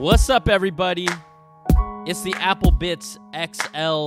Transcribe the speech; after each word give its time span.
What's 0.00 0.30
up, 0.30 0.48
everybody? 0.48 1.06
It's 2.06 2.22
the 2.22 2.32
Apple 2.38 2.70
Bits 2.70 3.18
XL. 3.34 4.06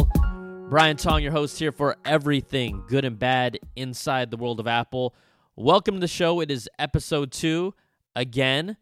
Brian 0.67 0.97
Tong, 0.97 1.21
your 1.21 1.31
host 1.31 1.59
here 1.59 1.71
for 1.71 1.97
everything 2.03 2.83
good 2.87 3.05
and 3.05 3.19
bad 3.19 3.59
inside 3.75 4.31
the 4.31 4.37
world 4.37 4.59
of 4.59 4.65
Apple. 4.65 5.13
Welcome 5.55 5.93
to 5.93 5.99
the 5.99 6.07
show. 6.07 6.39
It 6.39 6.49
is 6.49 6.67
episode 6.79 7.31
two. 7.31 7.75
Again, 8.15 8.77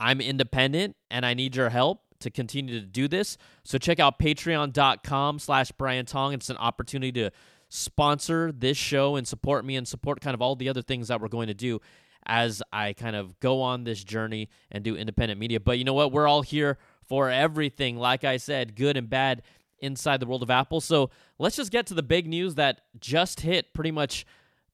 I'm 0.00 0.22
independent 0.22 0.96
and 1.10 1.26
I 1.26 1.34
need 1.34 1.54
your 1.54 1.68
help 1.68 2.00
to 2.20 2.30
continue 2.30 2.80
to 2.80 2.86
do 2.86 3.08
this. 3.08 3.36
So 3.64 3.76
check 3.76 4.00
out 4.00 4.18
patreon.com 4.18 5.40
slash 5.40 5.70
Brian 5.72 6.06
Tong. 6.06 6.32
It's 6.32 6.48
an 6.48 6.56
opportunity 6.56 7.12
to 7.24 7.30
sponsor 7.68 8.50
this 8.52 8.78
show 8.78 9.16
and 9.16 9.28
support 9.28 9.66
me 9.66 9.76
and 9.76 9.86
support 9.86 10.22
kind 10.22 10.32
of 10.32 10.40
all 10.40 10.56
the 10.56 10.70
other 10.70 10.80
things 10.80 11.08
that 11.08 11.20
we're 11.20 11.28
going 11.28 11.48
to 11.48 11.54
do 11.54 11.82
as 12.26 12.62
I 12.72 12.92
kind 12.92 13.16
of 13.16 13.38
go 13.40 13.60
on 13.60 13.84
this 13.84 14.02
journey 14.02 14.48
and 14.70 14.82
do 14.84 14.96
independent 14.96 15.38
media. 15.40 15.60
But 15.60 15.78
you 15.78 15.84
know 15.84 15.94
what? 15.94 16.12
We're 16.12 16.26
all 16.26 16.42
here 16.42 16.78
for 17.06 17.30
everything, 17.30 17.96
like 17.96 18.24
I 18.24 18.36
said, 18.38 18.76
good 18.76 18.96
and 18.96 19.10
bad 19.10 19.42
inside 19.78 20.20
the 20.20 20.26
world 20.26 20.42
of 20.42 20.50
Apple. 20.50 20.80
So 20.80 21.10
let's 21.38 21.56
just 21.56 21.70
get 21.70 21.86
to 21.88 21.94
the 21.94 22.02
big 22.02 22.26
news 22.26 22.54
that 22.54 22.80
just 22.98 23.40
hit 23.40 23.74
pretty 23.74 23.90
much 23.90 24.24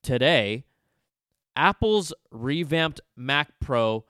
today. 0.02 0.64
Apple's 1.56 2.12
revamped 2.30 3.00
Mac 3.16 3.58
Pro 3.60 4.04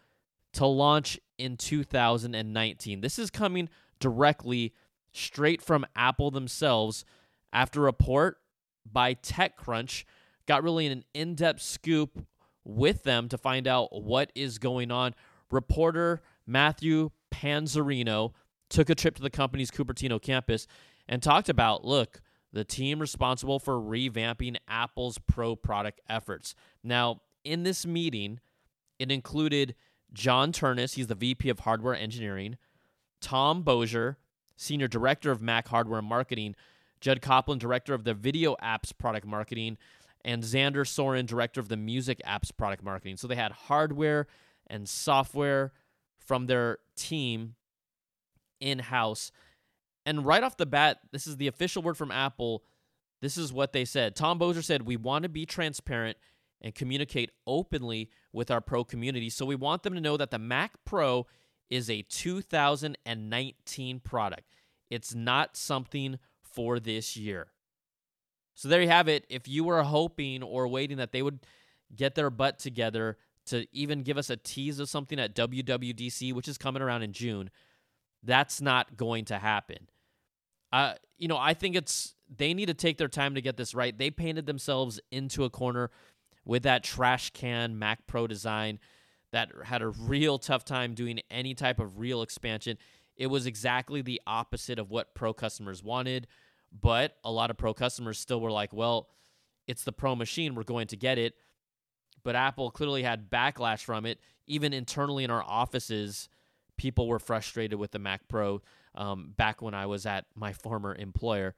to 0.52 0.66
launch 0.66 1.19
in 1.38 1.57
2019. 1.57 3.01
This 3.01 3.19
is 3.19 3.30
coming 3.30 3.69
directly 3.99 4.75
straight 5.13 5.63
from 5.63 5.87
Apple 5.97 6.30
themselves 6.30 7.05
after 7.52 7.80
a 7.80 7.85
report 7.85 8.38
by 8.91 9.15
TechCrunch 9.15 10.05
got 10.47 10.63
really 10.63 10.87
an 10.87 11.05
in-depth 11.15 11.63
scoop 11.63 12.27
with 12.65 13.03
them 13.03 13.29
to 13.29 13.39
find 13.39 13.66
out 13.66 13.89
what 14.03 14.30
is 14.35 14.59
going 14.59 14.91
on. 14.91 15.15
Reporter 15.51 16.23
Matthew 16.47 17.11
Panzarino 17.33 18.33
took 18.69 18.91
a 18.91 18.95
trip 18.95 19.17
to 19.17 19.23
the 19.23 19.30
company's 19.30 19.71
Cupertino 19.71 20.21
campus 20.21 20.67
and 21.09 21.23
talked 21.23 21.49
about 21.49 21.85
look, 21.85 22.21
the 22.52 22.65
team 22.65 23.01
responsible 23.01 23.59
for 23.59 23.75
revamping 23.75 24.57
Apple's 24.69 25.19
pro 25.19 25.57
product 25.57 26.01
efforts. 26.09 26.55
Now, 26.83 27.23
in 27.45 27.63
this 27.63 27.87
meeting, 27.87 28.41
it 28.99 29.11
included 29.11 29.74
John 30.13 30.52
Ternus, 30.52 30.95
he's 30.95 31.07
the 31.07 31.15
VP 31.15 31.49
of 31.49 31.61
Hardware 31.61 31.95
Engineering, 31.95 32.59
Tom 33.21 33.63
Boger, 33.63 34.19
Senior 34.57 34.89
Director 34.89 35.30
of 35.30 35.41
Mac 35.41 35.69
Hardware 35.69 36.02
Marketing, 36.02 36.55
Judd 37.01 37.23
Copland, 37.23 37.61
Director 37.61 37.95
of 37.95 38.05
the 38.05 38.15
Video 38.15 38.57
Apps 38.63 38.97
Product 38.97 39.27
Marketing, 39.27 39.79
and 40.24 40.43
Xander 40.43 40.87
Soren, 40.87 41.26
director 41.26 41.60
of 41.60 41.68
the 41.68 41.76
music 41.76 42.21
apps 42.26 42.54
product 42.57 42.82
marketing. 42.82 43.16
So 43.16 43.26
they 43.26 43.37
had 43.37 43.52
hardware 43.52 44.27
and 44.66 44.88
software 44.88 45.73
from 46.18 46.46
their 46.46 46.79
team 46.96 47.54
in 48.60 48.79
house. 48.79 49.32
And 50.07 50.24
right 50.24 50.43
off 50.43 50.57
the 50.57 50.66
bat, 50.66 51.01
this 51.12 51.27
is 51.27 51.37
the 51.37 51.46
official 51.46 51.82
word 51.82 51.96
from 51.96 52.10
Apple. 52.10 52.62
This 53.21 53.37
is 53.37 53.52
what 53.52 53.73
they 53.73 53.85
said. 53.85 54.16
Tom 54.16 54.38
Boger 54.38 54.62
said, 54.62 54.82
We 54.82 54.96
want 54.96 55.24
to 55.24 55.29
be 55.29 55.46
transparent 55.46 56.16
and 56.60 56.74
communicate 56.74 57.30
openly 57.46 58.10
with 58.32 58.51
our 58.51 58.60
pro 58.60 58.84
community. 58.84 59.30
So 59.30 59.46
we 59.46 59.57
want 59.57 59.82
them 59.82 59.95
to 59.95 60.01
know 60.01 60.16
that 60.16 60.30
the 60.30 60.38
Mac 60.38 60.73
Pro 60.84 61.27
is 61.71 61.88
a 61.88 62.02
2019 62.02 64.00
product. 64.00 64.43
It's 64.91 65.15
not 65.15 65.56
something 65.56 66.19
for 66.43 66.81
this 66.81 67.16
year. 67.16 67.49
So 68.61 68.69
there 68.69 68.83
you 68.83 68.89
have 68.89 69.09
it. 69.09 69.25
If 69.31 69.49
you 69.49 69.65
were 69.65 69.83
hoping 69.83 70.43
or 70.43 70.69
waiting 70.69 70.99
that 70.99 71.12
they 71.12 71.22
would 71.22 71.39
get 71.97 72.15
their 72.15 72.28
butt 72.28 72.59
together 72.59 73.17
to 73.47 73.67
even 73.72 74.03
give 74.03 74.19
us 74.19 74.28
a 74.28 74.37
tease 74.37 74.78
of 74.78 74.91
something 74.91 75.19
at 75.19 75.34
WWDC, 75.34 76.34
which 76.34 76.47
is 76.47 76.59
coming 76.59 76.83
around 76.83 77.03
in 77.03 77.15
June, 77.15 77.49
that's 78.23 78.61
not 78.61 78.99
going 78.99 79.25
to 79.25 79.39
happen. 79.39 79.89
Uh, 80.71 80.93
you 81.17 81.27
know, 81.27 81.39
I 81.39 81.55
think 81.55 81.75
it's 81.75 82.15
they 82.29 82.53
need 82.53 82.67
to 82.67 82.75
take 82.75 82.99
their 82.99 83.09
time 83.09 83.34
to 83.34 83.41
get 83.41 83.57
this 83.57 83.75
right. 83.75 83.97
They 83.97 84.11
painted 84.11 84.45
themselves 84.45 85.01
into 85.11 85.45
a 85.45 85.51
corner 85.51 85.91
with 86.45 86.65
that 86.65 86.84
trash 86.84 87.31
can 87.31 87.79
Mac 87.79 88.07
Pro 88.07 88.27
design 88.27 88.79
that 89.33 89.53
had 89.65 89.81
a 89.81 89.89
real 89.89 90.39
tough 90.39 90.67
time 90.67 90.93
doing 90.93 91.21
any 91.31 91.55
type 91.55 91.81
of 91.81 91.99
real 91.99 92.21
expansion. 92.21 92.77
It 93.17 93.29
was 93.29 93.47
exactly 93.47 94.03
the 94.03 94.21
opposite 94.27 94.79
of 94.79 94.91
what 94.91 95.15
pro 95.15 95.33
customers 95.33 95.83
wanted. 95.83 96.27
But 96.79 97.17
a 97.25 97.31
lot 97.31 97.51
of 97.51 97.57
pro 97.57 97.75
customers 97.75 98.19
still 98.19 98.41
were 98.41 98.53
like, 98.53 98.73
well, 98.73 99.09
it's 99.67 99.85
the 99.85 99.93
pro 99.93 100.15
machine. 100.15 100.55
We're 100.55 100.63
going 100.63 100.87
to 100.89 100.97
get 100.97 101.19
it. 101.19 101.35
But 102.23 102.37
Apple 102.37 102.71
clearly 102.71 103.03
had 103.03 103.31
backlash 103.31 103.83
from 103.83 104.07
it. 104.07 104.19
Even 104.47 104.73
internally 104.73 105.25
in 105.25 105.31
our 105.31 105.43
offices, 105.43 106.29
people 106.77 107.09
were 107.09 107.19
frustrated 107.19 107.79
with 107.79 107.93
the 107.93 107.99
Mac 107.99 108.29
Pro 108.29 108.63
um, 108.95 109.33
back 109.37 109.63
when 109.63 109.75
I 109.75 109.87
was 109.87 110.07
at 110.07 110.27
my 110.35 110.53
former 110.53 110.95
employer. 110.95 111.55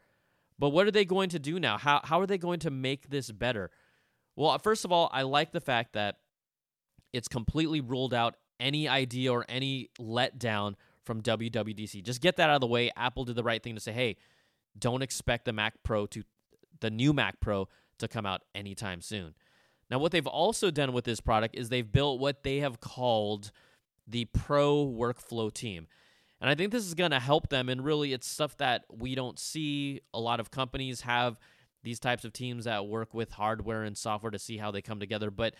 But 0.58 0.70
what 0.70 0.86
are 0.86 0.90
they 0.90 1.04
going 1.04 1.30
to 1.30 1.38
do 1.38 1.58
now? 1.58 1.78
How, 1.78 2.00
how 2.04 2.20
are 2.20 2.26
they 2.26 2.38
going 2.38 2.60
to 2.60 2.70
make 2.70 3.08
this 3.08 3.30
better? 3.30 3.70
Well, 4.36 4.56
first 4.58 4.84
of 4.84 4.92
all, 4.92 5.10
I 5.12 5.22
like 5.22 5.52
the 5.52 5.60
fact 5.60 5.94
that 5.94 6.18
it's 7.12 7.28
completely 7.28 7.80
ruled 7.80 8.14
out 8.14 8.36
any 8.60 8.88
idea 8.88 9.32
or 9.32 9.44
any 9.48 9.90
letdown 10.00 10.74
from 11.04 11.20
WWDC. 11.20 12.02
Just 12.02 12.20
get 12.20 12.36
that 12.36 12.48
out 12.48 12.54
of 12.54 12.60
the 12.60 12.66
way. 12.66 12.90
Apple 12.96 13.24
did 13.24 13.36
the 13.36 13.42
right 13.42 13.62
thing 13.62 13.74
to 13.74 13.80
say, 13.80 13.92
hey, 13.92 14.16
don't 14.78 15.02
expect 15.02 15.44
the 15.44 15.52
Mac 15.52 15.74
Pro 15.82 16.06
to 16.06 16.22
the 16.80 16.90
new 16.90 17.12
Mac 17.12 17.40
Pro 17.40 17.68
to 17.98 18.08
come 18.08 18.26
out 18.26 18.42
anytime 18.54 19.00
soon. 19.00 19.34
Now, 19.90 19.98
what 19.98 20.12
they've 20.12 20.26
also 20.26 20.70
done 20.70 20.92
with 20.92 21.04
this 21.04 21.20
product 21.20 21.54
is 21.54 21.68
they've 21.68 21.90
built 21.90 22.20
what 22.20 22.42
they 22.42 22.60
have 22.60 22.80
called 22.80 23.52
the 24.06 24.24
Pro 24.26 24.86
Workflow 24.86 25.52
Team. 25.52 25.86
And 26.40 26.50
I 26.50 26.54
think 26.54 26.72
this 26.72 26.86
is 26.86 26.94
going 26.94 27.12
to 27.12 27.20
help 27.20 27.50
them. 27.50 27.68
And 27.68 27.84
really, 27.84 28.12
it's 28.12 28.26
stuff 28.26 28.56
that 28.56 28.84
we 28.90 29.14
don't 29.14 29.38
see. 29.38 30.00
A 30.12 30.18
lot 30.18 30.40
of 30.40 30.50
companies 30.50 31.02
have 31.02 31.38
these 31.84 32.00
types 32.00 32.24
of 32.24 32.32
teams 32.32 32.64
that 32.64 32.86
work 32.86 33.14
with 33.14 33.32
hardware 33.32 33.82
and 33.84 33.96
software 33.96 34.30
to 34.30 34.38
see 34.38 34.56
how 34.56 34.70
they 34.70 34.82
come 34.82 34.98
together. 34.98 35.30
But 35.30 35.54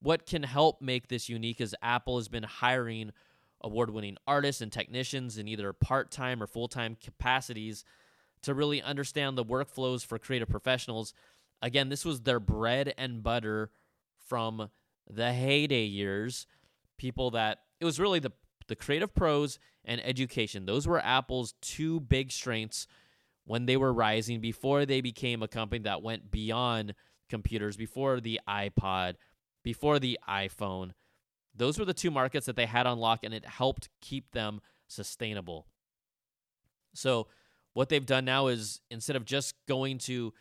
what 0.00 0.26
can 0.26 0.42
help 0.42 0.80
make 0.80 1.08
this 1.08 1.28
unique 1.28 1.60
is 1.60 1.74
Apple 1.82 2.16
has 2.16 2.28
been 2.28 2.42
hiring 2.42 3.12
award 3.60 3.90
winning 3.90 4.16
artists 4.26 4.60
and 4.60 4.72
technicians 4.72 5.38
in 5.38 5.48
either 5.48 5.72
part 5.72 6.10
time 6.10 6.42
or 6.42 6.46
full 6.46 6.68
time 6.68 6.96
capacities 7.02 7.84
to 8.44 8.54
really 8.54 8.82
understand 8.82 9.36
the 9.36 9.44
workflows 9.44 10.04
for 10.04 10.18
creative 10.18 10.48
professionals. 10.48 11.12
Again, 11.60 11.88
this 11.88 12.04
was 12.04 12.20
their 12.20 12.40
bread 12.40 12.94
and 12.96 13.22
butter 13.22 13.70
from 14.26 14.70
the 15.08 15.32
heyday 15.32 15.84
years. 15.84 16.46
People 16.96 17.30
that 17.32 17.60
it 17.80 17.84
was 17.84 18.00
really 18.00 18.20
the 18.20 18.32
the 18.66 18.76
creative 18.76 19.14
pros 19.14 19.58
and 19.84 20.04
education. 20.04 20.66
Those 20.66 20.86
were 20.86 21.04
Apple's 21.04 21.54
two 21.60 22.00
big 22.00 22.32
strengths 22.32 22.86
when 23.44 23.66
they 23.66 23.76
were 23.76 23.92
rising 23.92 24.40
before 24.40 24.86
they 24.86 25.00
became 25.00 25.42
a 25.42 25.48
company 25.48 25.82
that 25.82 26.02
went 26.02 26.30
beyond 26.30 26.94
computers, 27.28 27.76
before 27.76 28.20
the 28.20 28.40
iPod, 28.48 29.14
before 29.62 29.98
the 29.98 30.18
iPhone. 30.28 30.92
Those 31.54 31.78
were 31.78 31.84
the 31.84 31.94
two 31.94 32.10
markets 32.10 32.46
that 32.46 32.56
they 32.56 32.66
had 32.66 32.86
on 32.86 32.98
lock, 32.98 33.20
and 33.22 33.34
it 33.34 33.44
helped 33.44 33.88
keep 34.00 34.32
them 34.32 34.60
sustainable. 34.88 35.66
So, 36.94 37.28
what 37.74 37.88
they've 37.88 38.06
done 38.06 38.24
now 38.24 38.46
is 38.46 38.80
instead 38.90 39.16
of 39.16 39.24
just 39.24 39.54
going 39.66 39.98
to 39.98 40.32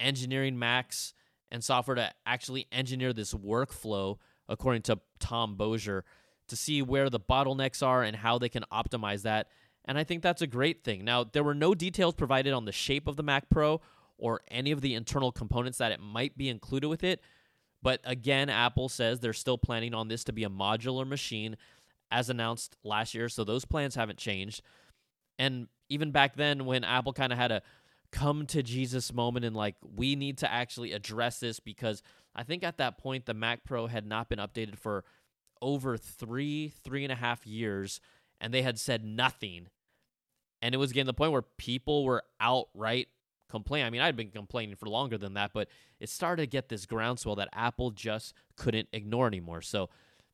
engineering 0.00 0.58
Macs 0.58 1.14
and 1.50 1.62
software 1.62 1.94
to 1.94 2.10
actually 2.26 2.66
engineer 2.72 3.12
this 3.12 3.32
workflow, 3.32 4.18
according 4.48 4.82
to 4.82 4.98
Tom 5.18 5.56
Boger, 5.56 6.04
to 6.48 6.56
see 6.56 6.82
where 6.82 7.10
the 7.10 7.20
bottlenecks 7.20 7.86
are 7.86 8.02
and 8.02 8.16
how 8.16 8.38
they 8.38 8.48
can 8.48 8.64
optimize 8.72 9.22
that. 9.22 9.48
And 9.84 9.98
I 9.98 10.04
think 10.04 10.22
that's 10.22 10.42
a 10.42 10.46
great 10.46 10.84
thing. 10.84 11.04
Now, 11.04 11.24
there 11.24 11.44
were 11.44 11.54
no 11.54 11.74
details 11.74 12.14
provided 12.14 12.52
on 12.52 12.64
the 12.64 12.72
shape 12.72 13.06
of 13.06 13.16
the 13.16 13.22
Mac 13.22 13.48
Pro 13.48 13.80
or 14.18 14.40
any 14.48 14.70
of 14.70 14.80
the 14.80 14.94
internal 14.94 15.32
components 15.32 15.78
that 15.78 15.92
it 15.92 16.00
might 16.00 16.36
be 16.36 16.48
included 16.48 16.88
with 16.88 17.04
it. 17.04 17.20
But 17.82 18.00
again, 18.04 18.50
Apple 18.50 18.88
says 18.88 19.20
they're 19.20 19.32
still 19.32 19.58
planning 19.58 19.94
on 19.94 20.08
this 20.08 20.24
to 20.24 20.32
be 20.32 20.44
a 20.44 20.50
modular 20.50 21.06
machine 21.06 21.56
as 22.10 22.28
announced 22.28 22.76
last 22.82 23.14
year. 23.14 23.28
So 23.28 23.44
those 23.44 23.64
plans 23.64 23.94
haven't 23.94 24.18
changed. 24.18 24.62
And 25.38 25.68
even 25.88 26.10
back 26.10 26.36
then, 26.36 26.64
when 26.64 26.84
Apple 26.84 27.12
kind 27.12 27.32
of 27.32 27.38
had 27.38 27.52
a 27.52 27.62
come 28.10 28.46
to 28.46 28.62
Jesus 28.62 29.12
moment 29.12 29.44
and 29.44 29.54
like, 29.54 29.76
we 29.96 30.16
need 30.16 30.38
to 30.38 30.50
actually 30.50 30.92
address 30.92 31.40
this 31.40 31.60
because 31.60 32.02
I 32.34 32.42
think 32.42 32.62
at 32.62 32.78
that 32.78 32.98
point, 32.98 33.26
the 33.26 33.34
Mac 33.34 33.64
Pro 33.64 33.86
had 33.86 34.06
not 34.06 34.28
been 34.28 34.38
updated 34.38 34.78
for 34.78 35.04
over 35.60 35.96
three, 35.96 36.68
three 36.68 37.04
and 37.04 37.12
a 37.12 37.16
half 37.16 37.46
years, 37.46 38.00
and 38.40 38.54
they 38.54 38.62
had 38.62 38.78
said 38.78 39.04
nothing. 39.04 39.68
And 40.62 40.74
it 40.74 40.78
was 40.78 40.92
getting 40.92 41.06
to 41.06 41.12
the 41.12 41.14
point 41.14 41.32
where 41.32 41.42
people 41.42 42.04
were 42.04 42.22
outright 42.40 43.08
complaining. 43.50 43.86
I 43.86 43.90
mean, 43.90 44.00
I'd 44.00 44.16
been 44.16 44.30
complaining 44.30 44.76
for 44.76 44.86
longer 44.86 45.18
than 45.18 45.34
that, 45.34 45.52
but 45.52 45.68
it 46.00 46.08
started 46.08 46.42
to 46.42 46.46
get 46.46 46.68
this 46.68 46.86
groundswell 46.86 47.36
that 47.36 47.48
Apple 47.52 47.90
just 47.90 48.34
couldn't 48.56 48.88
ignore 48.92 49.26
anymore. 49.26 49.62
So 49.62 49.88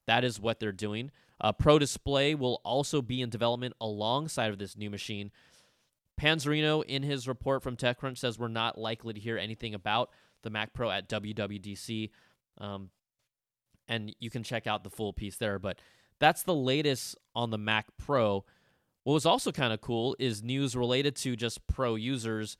that 0.07 0.25
is 0.25 0.41
what 0.41 0.61
they're 0.61 0.73
doing. 0.73 1.11
Uh, 1.45 1.53
Pro 1.53 1.79
Display 1.79 2.35
will 2.35 2.63
also 2.65 3.03
be 3.03 3.21
in 3.21 3.29
development 3.29 3.75
alongside 3.79 4.51
of 4.51 4.59
this 4.59 4.79
new 4.79 4.89
machine. 4.89 5.31
Panzarino, 6.19 6.83
in 6.83 7.03
his 7.03 7.29
report 7.29 7.63
from 7.63 7.77
TechCrunch, 7.77 8.17
says 8.17 8.39
we're 8.39 8.49
not 8.49 8.79
likely 8.79 9.13
to 9.13 9.21
hear 9.21 9.37
anything 9.37 9.75
about 9.75 10.09
the 10.43 10.49
Mac 10.49 10.73
Pro 10.73 10.91
at 10.91 11.07
WWDC. 11.07 12.09
Um, 12.57 12.89
and 13.89 14.17
you 14.21 14.31
can 14.31 14.43
check 14.43 14.67
out 14.67 14.85
the 14.85 14.91
full 14.91 15.13
piece 15.13 15.37
there. 15.37 15.59
But 15.59 15.81
that's 16.19 16.45
the 16.45 16.55
latest 16.55 17.15
on 17.35 17.51
the 17.51 17.59
Mac 17.59 17.89
Pro. 17.99 18.47
What 19.03 19.13
was 19.13 19.27
also 19.27 19.53
kind 19.53 19.75
of 19.75 19.83
cool 19.83 20.17
is 20.19 20.43
news 20.43 20.75
related 20.75 21.15
to 21.17 21.37
just 21.37 21.67
pro 21.67 21.95
users. 21.95 22.57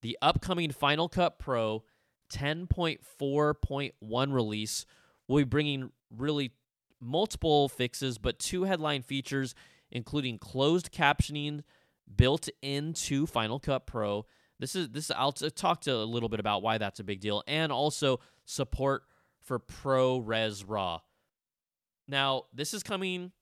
The 0.00 0.16
upcoming 0.22 0.70
Final 0.70 1.10
Cut 1.10 1.38
Pro 1.38 1.84
10.4.1 2.32 4.32
release 4.32 4.86
will 5.28 5.36
be 5.36 5.44
bringing 5.44 5.90
really 6.10 6.52
multiple 7.00 7.68
fixes, 7.68 8.18
but 8.18 8.38
two 8.38 8.64
headline 8.64 9.02
features, 9.02 9.54
including 9.90 10.38
closed 10.38 10.92
captioning 10.92 11.62
built 12.14 12.48
into 12.62 13.26
Final 13.26 13.58
Cut 13.58 13.86
Pro. 13.86 14.26
This 14.58 14.74
is 14.74 14.88
this. 14.90 15.10
I'll 15.10 15.32
t- 15.32 15.50
talk 15.50 15.82
to 15.82 15.94
a 15.94 16.04
little 16.04 16.28
bit 16.28 16.40
about 16.40 16.62
why 16.62 16.78
that's 16.78 17.00
a 17.00 17.04
big 17.04 17.20
deal, 17.20 17.42
and 17.46 17.70
also 17.70 18.20
support 18.44 19.02
for 19.42 19.58
ProRes 19.58 20.64
RAW. 20.66 21.00
Now, 22.08 22.44
this 22.52 22.72
is 22.72 22.82
coming 22.82 23.32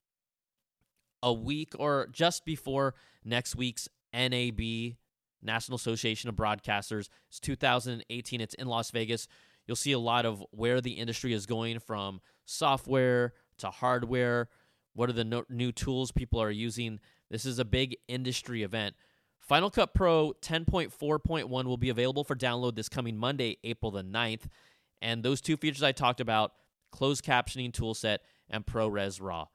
a 1.22 1.32
week 1.32 1.72
or 1.78 2.08
just 2.10 2.44
before 2.44 2.94
next 3.24 3.56
week's 3.56 3.88
NAB 4.12 4.96
National 5.42 5.76
Association 5.76 6.28
of 6.28 6.36
Broadcasters. 6.36 7.08
It's 7.28 7.40
2018. 7.40 8.40
It's 8.40 8.54
in 8.54 8.66
Las 8.66 8.90
Vegas. 8.90 9.28
You'll 9.66 9.76
see 9.76 9.92
a 9.92 9.98
lot 9.98 10.26
of 10.26 10.44
where 10.50 10.80
the 10.80 10.92
industry 10.92 11.32
is 11.32 11.46
going 11.46 11.78
from 11.78 12.20
software 12.44 13.32
to 13.58 13.70
hardware. 13.70 14.48
What 14.94 15.10
are 15.10 15.14
the 15.14 15.24
no- 15.24 15.44
new 15.48 15.72
tools 15.72 16.12
people 16.12 16.40
are 16.40 16.50
using? 16.50 17.00
This 17.30 17.44
is 17.44 17.58
a 17.58 17.64
big 17.64 17.96
industry 18.08 18.62
event. 18.62 18.94
Final 19.40 19.70
Cut 19.70 19.92
Pro 19.92 20.32
10.4.1 20.40 21.64
will 21.64 21.76
be 21.76 21.90
available 21.90 22.24
for 22.24 22.34
download 22.34 22.76
this 22.76 22.88
coming 22.88 23.16
Monday, 23.16 23.58
April 23.62 23.90
the 23.90 24.02
9th. 24.02 24.46
And 25.02 25.22
those 25.22 25.40
two 25.40 25.56
features 25.56 25.82
I 25.82 25.92
talked 25.92 26.20
about 26.20 26.52
closed 26.90 27.24
captioning 27.24 27.72
toolset 27.72 28.18
and 28.48 28.64
ProRes 28.64 29.20
RAW. 29.20 29.48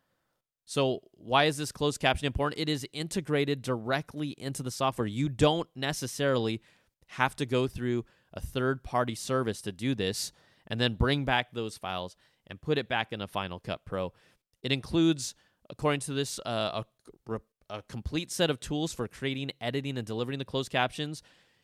So, 0.65 0.99
why 1.13 1.45
is 1.45 1.57
this 1.57 1.71
closed 1.71 1.99
captioning 1.99 2.25
important? 2.25 2.61
It 2.61 2.69
is 2.69 2.85
integrated 2.93 3.63
directly 3.63 4.35
into 4.37 4.61
the 4.61 4.69
software. 4.69 5.07
You 5.07 5.27
don't 5.27 5.67
necessarily 5.75 6.61
have 7.07 7.35
to 7.37 7.47
go 7.47 7.67
through 7.67 8.05
a 8.31 8.39
third 8.39 8.83
party 8.83 9.15
service 9.15 9.61
to 9.63 9.71
do 9.71 9.95
this 9.95 10.31
and 10.67 10.79
then 10.79 10.93
bring 10.93 11.25
back 11.25 11.51
those 11.51 11.77
files 11.77 12.15
and 12.49 12.61
put 12.61 12.77
it 12.77 12.87
back 12.87 13.11
in 13.11 13.21
a 13.21 13.27
Final 13.27 13.59
Cut 13.59 13.85
Pro. 13.85 14.13
It 14.61 14.71
includes, 14.71 15.35
according 15.69 16.01
to 16.01 16.13
this, 16.13 16.39
uh, 16.45 16.83
a, 17.29 17.39
a 17.69 17.81
complete 17.83 18.31
set 18.31 18.49
of 18.49 18.59
tools 18.59 18.93
for 18.93 19.07
creating, 19.07 19.51
editing, 19.61 19.97
and 19.97 20.05
delivering 20.05 20.39
the 20.39 20.45
closed 20.45 20.71
captions. 20.71 21.21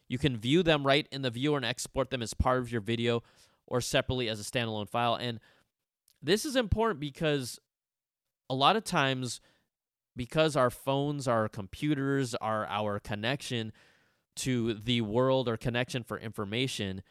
You 0.07 0.17
can 0.17 0.37
view 0.37 0.63
them 0.63 0.85
right 0.85 1.07
in 1.11 1.23
the 1.23 1.31
viewer 1.31 1.57
and 1.57 1.65
export 1.65 2.11
them 2.11 2.21
as 2.21 2.33
part 2.33 2.59
of 2.59 2.71
your 2.71 2.81
video 2.81 3.23
or 3.67 3.81
separately 3.81 4.29
as 4.29 4.39
a 4.39 4.43
standalone 4.43 4.87
file. 4.87 5.15
And 5.15 5.39
this 6.21 6.45
is 6.45 6.55
important 6.55 6.99
because 6.99 7.59
a 8.49 8.55
lot 8.55 8.75
of 8.75 8.83
times 8.83 9.41
because 10.15 10.55
our 10.55 10.69
phones, 10.69 11.27
our 11.27 11.49
computers, 11.49 12.35
are 12.35 12.65
our 12.67 12.99
connection 12.99 13.73
to 14.38 14.73
the 14.73 15.01
world 15.01 15.49
or 15.49 15.57
connection 15.57 16.03
for 16.03 16.17
information, 16.19 17.01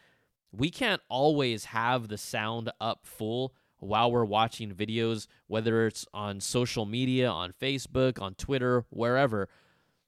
we 0.51 0.69
can't 0.69 1.01
always 1.09 1.65
have 1.65 2.07
the 2.07 2.17
sound 2.17 2.71
up 2.79 3.05
full 3.05 3.53
while 3.85 4.11
we're 4.11 4.25
watching 4.25 4.71
videos, 4.71 5.27
whether 5.47 5.87
it's 5.87 6.05
on 6.13 6.39
social 6.39 6.85
media, 6.85 7.29
on 7.29 7.53
Facebook, 7.61 8.21
on 8.21 8.35
Twitter, 8.35 8.85
wherever. 8.89 9.49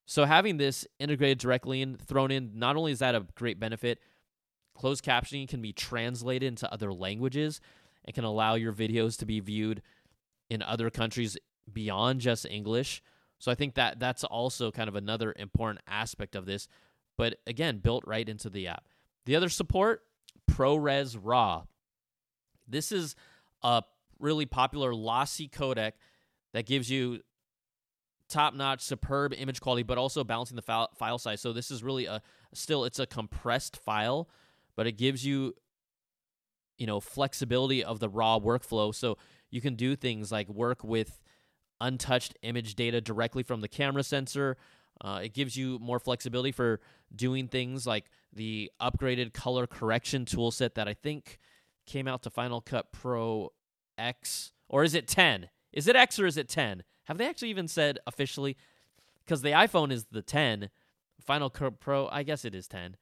So 0.05 0.25
having 0.25 0.57
this 0.57 0.87
integrated 0.99 1.37
directly 1.37 1.81
in, 1.81 1.97
thrown 1.97 2.31
in, 2.31 2.51
not 2.55 2.75
only 2.75 2.91
is 2.91 2.99
that 2.99 3.15
a 3.15 3.25
great 3.35 3.59
benefit, 3.59 3.99
closed 4.73 5.03
captioning 5.03 5.47
can 5.47 5.61
be 5.61 5.73
translated 5.73 6.47
into 6.47 6.71
other 6.71 6.93
languages 6.93 7.59
and 8.05 8.15
can 8.15 8.23
allow 8.23 8.55
your 8.55 8.73
videos 8.73 9.17
to 9.19 9.25
be 9.25 9.39
viewed 9.39 9.81
in 10.49 10.61
other 10.61 10.89
countries 10.89 11.37
beyond 11.71 12.21
just 12.21 12.45
English. 12.45 13.01
So 13.39 13.51
I 13.51 13.55
think 13.55 13.75
that 13.75 13.99
that's 13.99 14.23
also 14.23 14.71
kind 14.71 14.87
of 14.87 14.95
another 14.95 15.33
important 15.37 15.81
aspect 15.87 16.35
of 16.35 16.45
this. 16.45 16.67
But 17.17 17.39
again, 17.45 17.79
built 17.79 18.03
right 18.07 18.27
into 18.27 18.49
the 18.49 18.67
app. 18.67 18.87
The 19.25 19.35
other 19.35 19.49
support, 19.49 20.03
ProRes 20.49 21.17
RAW. 21.21 21.63
This 22.67 22.91
is 22.91 23.15
a 23.63 23.83
really 24.19 24.45
popular 24.45 24.93
lossy 24.93 25.47
codec 25.47 25.93
that 26.53 26.65
gives 26.65 26.89
you 26.89 27.21
top-notch, 28.29 28.81
superb 28.81 29.33
image 29.33 29.61
quality, 29.61 29.83
but 29.83 29.97
also 29.97 30.23
balancing 30.23 30.55
the 30.55 30.61
file, 30.61 31.17
size. 31.17 31.41
So 31.41 31.53
this 31.53 31.71
is 31.71 31.83
really 31.83 32.05
a 32.05 32.21
still 32.53 32.83
it's 32.83 32.99
a 32.99 33.05
compressed 33.05 33.77
file, 33.77 34.29
but 34.75 34.87
it 34.87 34.93
gives 34.93 35.25
you 35.25 35.53
you 36.77 36.85
know 36.85 36.99
flexibility 36.99 37.83
of 37.83 37.99
the 37.99 38.09
raw 38.09 38.39
workflow. 38.39 38.93
So 38.93 39.17
you 39.49 39.61
can 39.61 39.75
do 39.75 39.95
things 39.95 40.31
like 40.31 40.49
work 40.49 40.83
with 40.83 41.21
untouched 41.79 42.35
image 42.41 42.75
data 42.75 43.01
directly 43.01 43.43
from 43.43 43.61
the 43.61 43.67
camera 43.67 44.03
sensor. 44.03 44.57
Uh, 44.99 45.21
it 45.23 45.33
gives 45.33 45.55
you 45.55 45.77
more 45.79 45.99
flexibility 45.99 46.51
for 46.51 46.79
doing 47.15 47.47
things 47.47 47.85
like 47.85 48.05
the 48.33 48.71
upgraded 48.81 49.31
color 49.31 49.67
correction 49.67 50.25
toolset 50.25 50.73
that 50.73 50.87
I 50.87 50.93
think 50.95 51.39
came 51.87 52.07
out 52.07 52.21
to 52.23 52.29
Final 52.29 52.61
Cut 52.61 52.91
Pro 52.91 53.51
X. 53.97 54.51
Or 54.69 54.83
is 54.83 54.93
it 54.93 55.07
10? 55.07 55.49
Is 55.73 55.87
it 55.87 55.95
X 55.95 56.19
or 56.19 56.27
is 56.27 56.37
it 56.37 56.49
10? 56.49 56.83
Have 57.05 57.17
they 57.17 57.27
actually 57.27 57.49
even 57.49 57.67
said 57.67 57.99
officially? 58.05 58.57
Because 59.25 59.41
the 59.41 59.51
iPhone 59.51 59.91
is 59.91 60.05
the 60.11 60.21
10. 60.21 60.69
Final 61.21 61.49
Cut 61.49 61.79
Pro, 61.79 62.07
I 62.09 62.23
guess 62.23 62.45
it 62.45 62.53
is 62.53 62.67
10. 62.67 62.95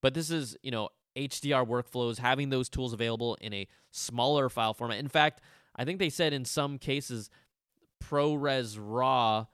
But 0.00 0.14
this 0.14 0.30
is, 0.30 0.56
you 0.62 0.70
know, 0.70 0.88
HDR 1.16 1.66
workflows, 1.66 2.18
having 2.18 2.48
those 2.48 2.68
tools 2.68 2.92
available 2.92 3.36
in 3.40 3.52
a 3.52 3.68
smaller 3.90 4.48
file 4.48 4.72
format. 4.72 4.98
In 4.98 5.08
fact, 5.08 5.40
I 5.76 5.84
think 5.84 5.98
they 5.98 6.08
said 6.08 6.32
in 6.32 6.44
some 6.44 6.78
cases 6.78 7.30
ProRes 8.02 8.78
RAW 8.80 9.46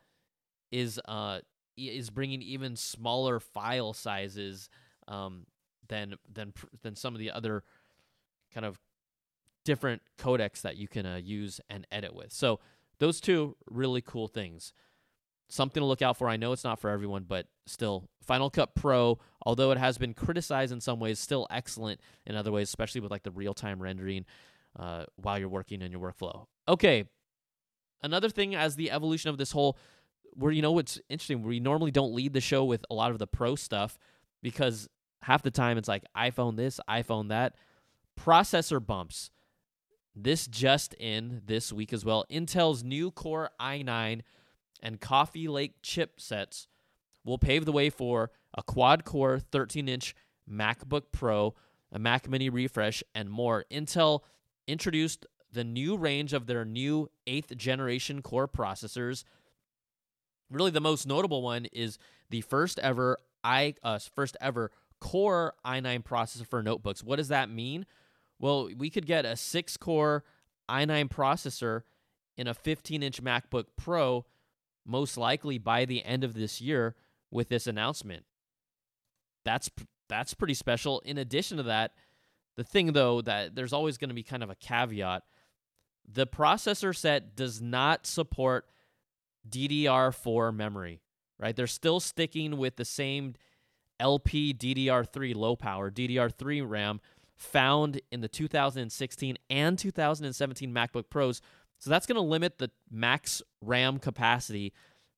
is 0.70 1.00
uh 1.06 1.40
is 1.76 2.10
bringing 2.10 2.42
even 2.42 2.76
smaller 2.76 3.40
file 3.40 3.92
sizes 3.92 4.68
um, 5.06 5.46
than 5.88 6.16
than 6.32 6.52
than 6.82 6.96
some 6.96 7.14
of 7.14 7.20
the 7.20 7.30
other 7.30 7.62
kind 8.58 8.66
of 8.66 8.81
different 9.64 10.02
codecs 10.19 10.62
that 10.62 10.76
you 10.76 10.88
can 10.88 11.06
uh, 11.06 11.14
use 11.16 11.60
and 11.70 11.87
edit 11.93 12.12
with. 12.12 12.32
So 12.32 12.58
those 12.99 13.20
two 13.20 13.56
really 13.70 14.00
cool 14.00 14.26
things. 14.26 14.72
Something 15.49 15.81
to 15.81 15.87
look 15.87 16.02
out 16.02 16.16
for. 16.16 16.28
I 16.28 16.37
know 16.37 16.52
it's 16.52 16.64
not 16.64 16.81
for 16.81 16.90
everyone, 16.90 17.25
but 17.26 17.46
still, 17.66 18.08
Final 18.20 18.50
Cut 18.50 18.75
Pro, 18.75 19.19
although 19.46 19.70
it 19.70 19.78
has 19.78 19.96
been 19.96 20.12
criticized 20.12 20.72
in 20.72 20.81
some 20.81 20.99
ways, 20.99 21.20
still 21.20 21.46
excellent 21.50 22.00
in 22.26 22.34
other 22.34 22.50
ways, 22.50 22.69
especially 22.69 23.00
with 23.00 23.12
like 23.12 23.22
the 23.22 23.31
real 23.31 23.55
time 23.55 23.81
rendering 23.81 24.26
uh, 24.76 25.04
while 25.14 25.38
you're 25.38 25.49
working 25.49 25.80
in 25.80 25.92
your 25.92 26.00
workflow. 26.00 26.47
Okay, 26.66 27.04
another 28.02 28.28
thing 28.28 28.56
as 28.56 28.75
the 28.75 28.90
evolution 28.90 29.30
of 29.30 29.38
this 29.38 29.52
whole, 29.52 29.78
where 30.35 30.50
you 30.50 30.62
know 30.62 30.73
what's 30.73 31.00
interesting, 31.09 31.42
we 31.42 31.61
normally 31.61 31.92
don't 31.92 32.12
lead 32.12 32.32
the 32.32 32.40
show 32.40 32.64
with 32.64 32.85
a 32.90 32.94
lot 32.94 33.12
of 33.12 33.18
the 33.18 33.26
pro 33.26 33.54
stuff 33.54 33.99
because 34.42 34.88
half 35.23 35.42
the 35.42 35.50
time 35.50 35.78
it's 35.78 35.88
like 35.88 36.02
iPhone 36.16 36.56
this, 36.56 36.80
iPhone 36.90 37.28
that, 37.28 37.54
processor 38.18 38.84
bumps. 38.84 39.30
This 40.14 40.46
just 40.46 40.94
in 40.94 41.42
this 41.46 41.72
week 41.72 41.92
as 41.92 42.04
well. 42.04 42.25
Intel's 42.30 42.82
new 42.82 43.10
Core 43.10 43.50
i9 43.60 44.22
and 44.82 45.00
Coffee 45.00 45.48
Lake 45.48 45.80
chipsets 45.82 46.66
will 47.25 47.38
pave 47.38 47.64
the 47.64 47.72
way 47.72 47.90
for 47.90 48.30
a 48.54 48.62
quad 48.62 49.04
core 49.04 49.38
13 49.38 49.88
inch 49.88 50.14
MacBook 50.50 51.04
Pro, 51.12 51.54
a 51.92 51.98
Mac 51.98 52.28
Mini 52.28 52.48
refresh, 52.48 53.02
and 53.14 53.30
more. 53.30 53.64
Intel 53.70 54.20
introduced 54.66 55.26
the 55.52 55.64
new 55.64 55.96
range 55.96 56.32
of 56.32 56.46
their 56.46 56.64
new 56.64 57.10
eighth 57.26 57.56
generation 57.56 58.22
core 58.22 58.48
processors. 58.48 59.25
Really, 60.50 60.70
the 60.70 60.80
most 60.80 61.06
notable 61.06 61.42
one 61.42 61.66
is 61.66 61.98
the 62.30 62.40
first 62.42 62.78
ever 62.80 63.18
i 63.44 63.75
uh, 63.84 63.98
first 64.14 64.37
ever 64.40 64.70
core 65.00 65.54
i9 65.64 66.02
processor 66.02 66.46
for 66.46 66.62
notebooks. 66.62 67.04
What 67.04 67.16
does 67.16 67.28
that 67.28 67.50
mean? 67.50 67.87
Well, 68.38 68.71
we 68.76 68.90
could 68.90 69.07
get 69.07 69.25
a 69.25 69.37
six 69.37 69.76
core 69.76 70.25
i9 70.68 71.09
processor 71.09 71.83
in 72.37 72.47
a 72.47 72.54
15 72.54 73.02
inch 73.02 73.23
MacBook 73.23 73.64
Pro, 73.76 74.26
most 74.87 75.16
likely 75.16 75.59
by 75.59 75.85
the 75.85 76.04
end 76.04 76.25
of 76.25 76.35
this 76.35 76.61
year 76.61 76.95
with 77.30 77.49
this 77.49 77.66
announcement. 77.66 78.25
That's 79.45 79.71
that's 80.09 80.35
pretty 80.35 80.54
special. 80.54 81.00
In 81.00 81.18
addition 81.18 81.59
to 81.59 81.62
that, 81.64 81.92
the 82.57 82.64
thing, 82.64 82.92
though, 82.92 83.21
that 83.23 83.54
there's 83.54 83.73
always 83.73 83.99
going 83.99 84.09
to 84.09 84.14
be 84.14 84.23
kind 84.23 84.42
of 84.42 84.50
a 84.50 84.54
caveat 84.54 85.23
the 86.11 86.26
processor 86.26 86.97
set 86.97 87.37
does 87.37 87.61
not 87.61 88.07
support 88.07 88.66
DDR4 89.49 90.54
memory, 90.54 91.00
right? 91.38 91.54
They're 91.54 91.66
still 91.66 92.00
sticking 92.00 92.57
with 92.57 92.76
the 92.76 92.85
same 92.85 93.35
LP 94.00 94.54
DDR3 94.54 95.35
low 95.35 95.57
power, 95.57 95.90
DDR3 95.90 96.68
RAM 96.68 97.00
found 97.38 98.00
in 98.11 98.21
the 98.21 98.28
2016 98.28 99.38
and 99.49 99.78
2017 99.78 100.73
MacBook 100.73 101.04
Pros. 101.09 101.40
So 101.78 101.90
that's 101.90 102.07
going 102.07 102.16
to 102.16 102.23
limit 102.23 102.59
the 102.59 102.71
max 102.90 103.40
RAM 103.62 103.99
capacity 103.99 104.73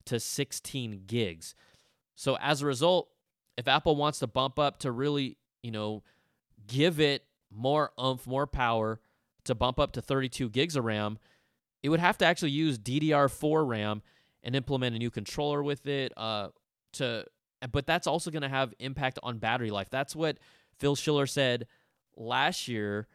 to 0.06 0.20
16 0.20 1.02
gigs. 1.06 1.54
So 2.14 2.36
as 2.40 2.62
a 2.62 2.66
result, 2.66 3.08
if 3.56 3.66
Apple 3.66 3.96
wants 3.96 4.18
to 4.20 4.26
bump 4.26 4.58
up 4.58 4.78
to 4.80 4.92
really, 4.92 5.38
you 5.62 5.70
know, 5.70 6.02
give 6.66 7.00
it 7.00 7.24
more 7.50 7.92
umph, 7.98 8.26
more 8.26 8.46
power 8.46 9.00
to 9.44 9.54
bump 9.54 9.80
up 9.80 9.92
to 9.92 10.02
32 10.02 10.50
gigs 10.50 10.76
of 10.76 10.84
RAM, 10.84 11.18
it 11.82 11.88
would 11.88 12.00
have 12.00 12.18
to 12.18 12.26
actually 12.26 12.50
use 12.50 12.78
DDR4 12.78 13.66
RAM, 13.66 14.02
and 14.42 14.56
implement 14.56 14.96
a 14.96 14.98
new 14.98 15.10
controller 15.10 15.62
with 15.62 15.86
it. 15.86 16.12
Uh, 16.16 16.48
to 16.92 17.24
but 17.72 17.86
that's 17.86 18.06
also 18.06 18.30
going 18.30 18.42
to 18.42 18.48
have 18.48 18.72
impact 18.78 19.18
on 19.22 19.38
battery 19.38 19.70
life. 19.70 19.90
That's 19.90 20.16
what 20.16 20.38
Phil 20.78 20.96
Schiller 20.96 21.26
said 21.26 21.66
last 22.16 22.68
year 22.68 23.06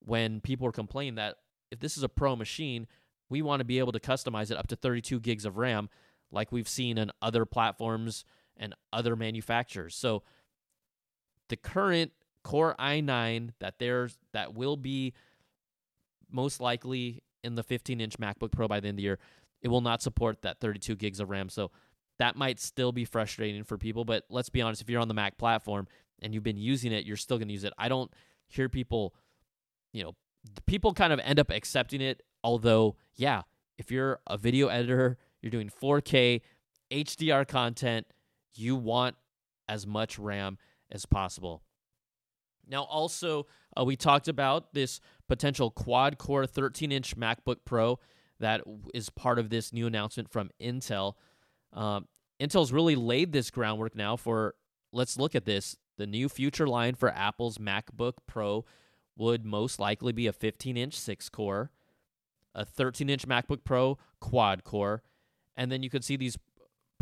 when 0.00 0.40
people 0.40 0.64
were 0.64 0.72
complaining 0.72 1.16
that 1.16 1.36
if 1.70 1.80
this 1.80 1.96
is 1.96 2.02
a 2.02 2.08
pro 2.08 2.36
machine, 2.36 2.86
we 3.28 3.42
want 3.42 3.60
to 3.60 3.64
be 3.64 3.78
able 3.78 3.92
to 3.92 4.00
customize 4.00 4.50
it 4.50 4.56
up 4.56 4.66
to 4.68 4.76
32 4.76 5.20
gigs 5.20 5.44
of 5.44 5.58
RAM, 5.58 5.88
like 6.30 6.50
we've 6.50 6.68
seen 6.68 6.98
in 6.98 7.10
other 7.20 7.44
platforms 7.44 8.24
and 8.56 8.74
other 8.92 9.16
manufacturers. 9.16 9.94
So 9.94 10.22
the 11.48 11.56
current 11.56 12.12
Core 12.44 12.74
i9 12.78 13.50
that 13.58 13.78
there's 13.78 14.16
that 14.32 14.54
will 14.54 14.76
be 14.76 15.12
most 16.30 16.60
likely 16.60 17.22
in 17.44 17.56
the 17.56 17.62
15 17.62 18.00
inch 18.00 18.18
MacBook 18.18 18.52
Pro 18.52 18.68
by 18.68 18.80
the 18.80 18.88
end 18.88 18.94
of 18.94 18.96
the 18.98 19.02
year, 19.02 19.18
it 19.60 19.68
will 19.68 19.80
not 19.80 20.02
support 20.02 20.42
that 20.42 20.60
32 20.60 20.96
gigs 20.96 21.20
of 21.20 21.30
RAM. 21.30 21.48
So 21.48 21.70
that 22.18 22.36
might 22.36 22.58
still 22.58 22.92
be 22.92 23.04
frustrating 23.04 23.64
for 23.64 23.76
people. 23.78 24.04
But 24.04 24.24
let's 24.30 24.48
be 24.48 24.62
honest, 24.62 24.82
if 24.82 24.88
you're 24.88 25.00
on 25.00 25.08
the 25.08 25.14
Mac 25.14 25.38
platform 25.38 25.86
and 26.20 26.34
you've 26.34 26.42
been 26.42 26.56
using 26.56 26.92
it, 26.92 27.04
you're 27.04 27.16
still 27.16 27.38
going 27.38 27.48
to 27.48 27.54
use 27.54 27.64
it. 27.64 27.72
I 27.78 27.88
don't 27.88 28.12
hear 28.48 28.68
people, 28.68 29.14
you 29.92 30.02
know, 30.02 30.14
people 30.66 30.92
kind 30.92 31.12
of 31.12 31.20
end 31.20 31.38
up 31.38 31.50
accepting 31.50 32.00
it. 32.00 32.22
Although, 32.42 32.96
yeah, 33.16 33.42
if 33.78 33.90
you're 33.90 34.20
a 34.26 34.36
video 34.36 34.68
editor, 34.68 35.18
you're 35.42 35.50
doing 35.50 35.70
4K 35.70 36.40
HDR 36.90 37.46
content, 37.46 38.06
you 38.54 38.76
want 38.76 39.16
as 39.68 39.86
much 39.86 40.18
RAM 40.18 40.58
as 40.90 41.06
possible. 41.06 41.62
Now, 42.66 42.84
also, 42.84 43.46
uh, 43.78 43.84
we 43.84 43.96
talked 43.96 44.28
about 44.28 44.74
this 44.74 45.00
potential 45.28 45.70
quad 45.70 46.18
core 46.18 46.46
13 46.46 46.92
inch 46.92 47.16
MacBook 47.16 47.58
Pro 47.64 47.98
that 48.40 48.62
is 48.94 49.10
part 49.10 49.38
of 49.38 49.50
this 49.50 49.72
new 49.72 49.86
announcement 49.86 50.30
from 50.30 50.50
Intel. 50.60 51.14
Um, 51.72 52.06
Intel's 52.40 52.72
really 52.72 52.94
laid 52.94 53.32
this 53.32 53.50
groundwork 53.50 53.96
now 53.96 54.16
for, 54.16 54.54
let's 54.92 55.18
look 55.18 55.34
at 55.34 55.44
this. 55.44 55.76
The 55.98 56.06
new 56.06 56.28
future 56.28 56.66
line 56.66 56.94
for 56.94 57.10
Apple's 57.10 57.58
MacBook 57.58 58.14
Pro 58.26 58.64
would 59.16 59.44
most 59.44 59.80
likely 59.80 60.12
be 60.12 60.28
a 60.28 60.32
15 60.32 60.76
inch 60.76 60.94
6 60.94 61.28
core, 61.28 61.70
a 62.54 62.64
13 62.64 63.10
inch 63.10 63.26
MacBook 63.26 63.64
Pro 63.64 63.98
quad 64.20 64.64
core, 64.64 65.02
and 65.56 65.70
then 65.70 65.82
you 65.82 65.90
could 65.90 66.04
see 66.04 66.16
these 66.16 66.38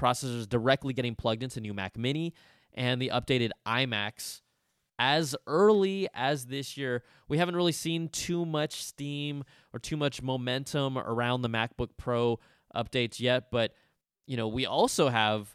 processors 0.00 0.48
directly 0.48 0.94
getting 0.94 1.14
plugged 1.14 1.42
into 1.42 1.60
new 1.60 1.74
Mac 1.74 1.96
Mini 1.96 2.34
and 2.72 3.00
the 3.00 3.10
updated 3.12 3.50
iMacs 3.66 4.40
as 4.98 5.36
early 5.46 6.08
as 6.14 6.46
this 6.46 6.76
year. 6.78 7.02
We 7.28 7.36
haven't 7.36 7.56
really 7.56 7.72
seen 7.72 8.08
too 8.08 8.46
much 8.46 8.82
steam 8.82 9.44
or 9.74 9.78
too 9.78 9.98
much 9.98 10.22
momentum 10.22 10.96
around 10.96 11.42
the 11.42 11.50
MacBook 11.50 11.90
Pro 11.98 12.38
updates 12.74 13.20
yet, 13.20 13.50
but 13.50 13.74
you 14.26 14.38
know, 14.38 14.48
we 14.48 14.64
also 14.64 15.08
have 15.08 15.54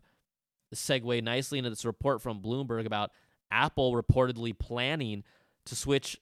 segue 0.73 1.23
nicely 1.23 1.57
into 1.57 1.69
this 1.69 1.85
report 1.85 2.21
from 2.21 2.39
Bloomberg 2.39 2.85
about 2.85 3.11
Apple 3.51 3.93
reportedly 3.93 4.57
planning 4.57 5.23
to 5.65 5.75
switch 5.75 6.19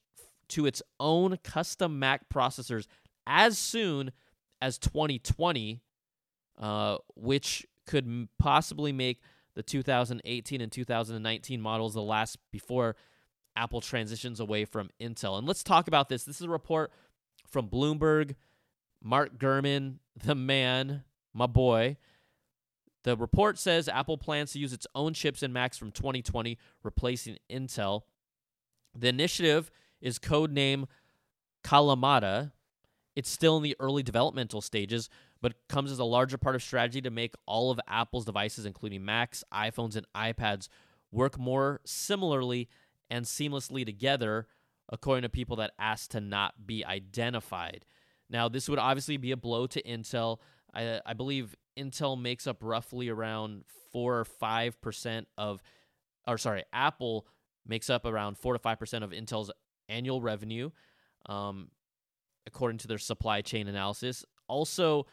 to 0.49 0.65
its 0.65 0.81
own 0.99 1.37
custom 1.43 1.99
Mac 1.99 2.27
processors 2.29 2.87
as 3.27 3.57
soon 3.57 4.11
as 4.61 4.77
2020, 4.77 5.81
uh, 6.57 6.97
which 7.15 7.65
could 7.85 8.27
possibly 8.37 8.91
make 8.91 9.21
the 9.55 9.63
2018 9.63 10.61
and 10.61 10.71
2019 10.71 11.61
models 11.61 11.93
the 11.93 12.01
last 12.01 12.37
before 12.51 12.95
Apple 13.55 13.81
transitions 13.81 14.39
away 14.39 14.65
from 14.65 14.89
Intel. 14.99 15.37
And 15.37 15.47
let's 15.47 15.63
talk 15.63 15.87
about 15.87 16.09
this. 16.09 16.23
This 16.23 16.37
is 16.37 16.47
a 16.47 16.49
report 16.49 16.91
from 17.47 17.67
Bloomberg. 17.67 18.35
Mark 19.01 19.37
Gurman, 19.37 19.99
the 20.23 20.35
man, 20.35 21.03
my 21.33 21.45
boy. 21.45 21.97
The 23.09 23.17
report 23.17 23.57
says 23.57 23.89
Apple 23.89 24.19
plans 24.19 24.51
to 24.51 24.59
use 24.59 24.71
its 24.71 24.85
own 24.93 25.15
chips 25.15 25.41
in 25.41 25.51
Macs 25.51 25.79
from 25.79 25.91
2020, 25.91 26.59
replacing 26.83 27.37
Intel. 27.49 28.03
The 28.95 29.07
initiative 29.07 29.71
is 29.99 30.19
codename 30.19 30.85
Kalamata. 31.63 32.51
It's 33.15 33.31
still 33.31 33.57
in 33.57 33.63
the 33.63 33.75
early 33.79 34.03
developmental 34.03 34.61
stages, 34.61 35.09
but 35.41 35.55
comes 35.69 35.91
as 35.91 35.97
a 35.97 36.03
larger 36.03 36.37
part 36.37 36.55
of 36.55 36.61
strategy 36.61 37.01
to 37.01 37.09
make 37.09 37.33
all 37.47 37.71
of 37.71 37.79
Apple's 37.87 38.25
devices, 38.25 38.67
including 38.67 39.03
Macs, 39.03 39.43
iPhones, 39.51 39.95
and 39.95 40.05
iPads, 40.15 40.69
work 41.11 41.39
more 41.39 41.81
similarly 41.85 42.69
and 43.09 43.25
seamlessly 43.25 43.83
together, 43.83 44.45
according 44.87 45.23
to 45.23 45.29
people 45.29 45.55
that 45.55 45.71
asked 45.79 46.11
to 46.11 46.21
not 46.21 46.67
be 46.67 46.85
identified. 46.85 47.85
Now, 48.29 48.49
this 48.49 48.69
would 48.69 48.77
obviously 48.77 49.17
be 49.17 49.31
a 49.31 49.37
blow 49.37 49.65
to 49.65 49.81
Intel. 49.81 50.37
I, 50.75 51.01
I 51.03 51.13
believe 51.13 51.55
Intel 51.79 52.19
makes 52.19 52.47
up 52.47 52.57
roughly 52.61 53.09
around 53.09 53.63
four 53.91 54.19
or 54.19 54.25
five 54.25 54.79
percent 54.81 55.27
of, 55.37 55.61
or 56.27 56.37
sorry, 56.37 56.63
Apple 56.73 57.25
makes 57.65 57.89
up 57.89 58.05
around 58.05 58.37
four 58.37 58.53
to 58.53 58.59
five 58.59 58.79
percent 58.79 59.03
of 59.03 59.11
Intel's 59.11 59.51
annual 59.87 60.21
revenue, 60.21 60.69
um, 61.27 61.69
according 62.45 62.77
to 62.79 62.87
their 62.87 62.97
supply 62.97 63.41
chain 63.41 63.67
analysis. 63.67 64.25
Also, 64.47 65.07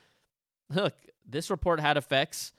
look, 0.70 0.94
this 1.26 1.50
report 1.50 1.80
had 1.80 1.96
effects. 1.96 2.52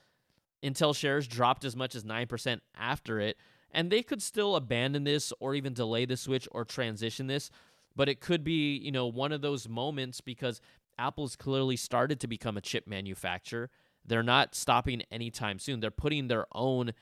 Intel 0.62 0.96
shares 0.96 1.28
dropped 1.28 1.64
as 1.64 1.76
much 1.76 1.94
as 1.94 2.02
9% 2.02 2.58
after 2.76 3.20
it, 3.20 3.36
and 3.70 3.92
they 3.92 4.02
could 4.02 4.20
still 4.20 4.56
abandon 4.56 5.04
this 5.04 5.32
or 5.38 5.54
even 5.54 5.72
delay 5.72 6.04
the 6.04 6.16
switch 6.16 6.48
or 6.50 6.64
transition 6.64 7.28
this 7.28 7.50
but 7.98 8.08
it 8.08 8.20
could 8.20 8.42
be 8.42 8.78
you 8.78 8.90
know 8.90 9.06
one 9.06 9.32
of 9.32 9.42
those 9.42 9.68
moments 9.68 10.22
because 10.22 10.62
apple's 10.98 11.36
clearly 11.36 11.76
started 11.76 12.18
to 12.20 12.26
become 12.26 12.56
a 12.56 12.62
chip 12.62 12.86
manufacturer 12.86 13.68
they're 14.08 14.22
not 14.22 14.54
stopping 14.54 15.02
anytime 15.10 15.58
soon. 15.58 15.80
They're 15.80 15.90
putting 15.90 16.28
their 16.28 16.46
own 16.52 16.92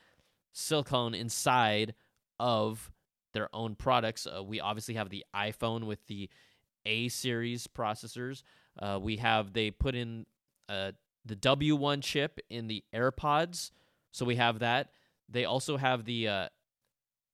silicone 0.53 1.13
inside 1.13 1.93
of 2.39 2.91
their 3.33 3.49
own 3.53 3.75
products. 3.75 4.27
Uh, 4.27 4.43
we 4.43 4.59
obviously 4.59 4.95
have 4.95 5.09
the 5.09 5.25
iphone 5.35 5.85
with 5.85 6.05
the 6.07 6.29
a 6.85 7.09
series 7.09 7.67
processors. 7.67 8.43
Uh, 8.79 8.99
we 9.01 9.17
have 9.17 9.53
they 9.53 9.71
put 9.71 9.95
in 9.95 10.25
uh, 10.69 10.91
the 11.25 11.35
w1 11.35 12.01
chip 12.01 12.39
in 12.49 12.67
the 12.67 12.83
airpods. 12.93 13.71
So 14.11 14.25
we 14.25 14.35
have 14.37 14.59
that. 14.59 14.91
They 15.29 15.45
also 15.45 15.77
have 15.77 16.05
the 16.05 16.27
uh, 16.27 16.47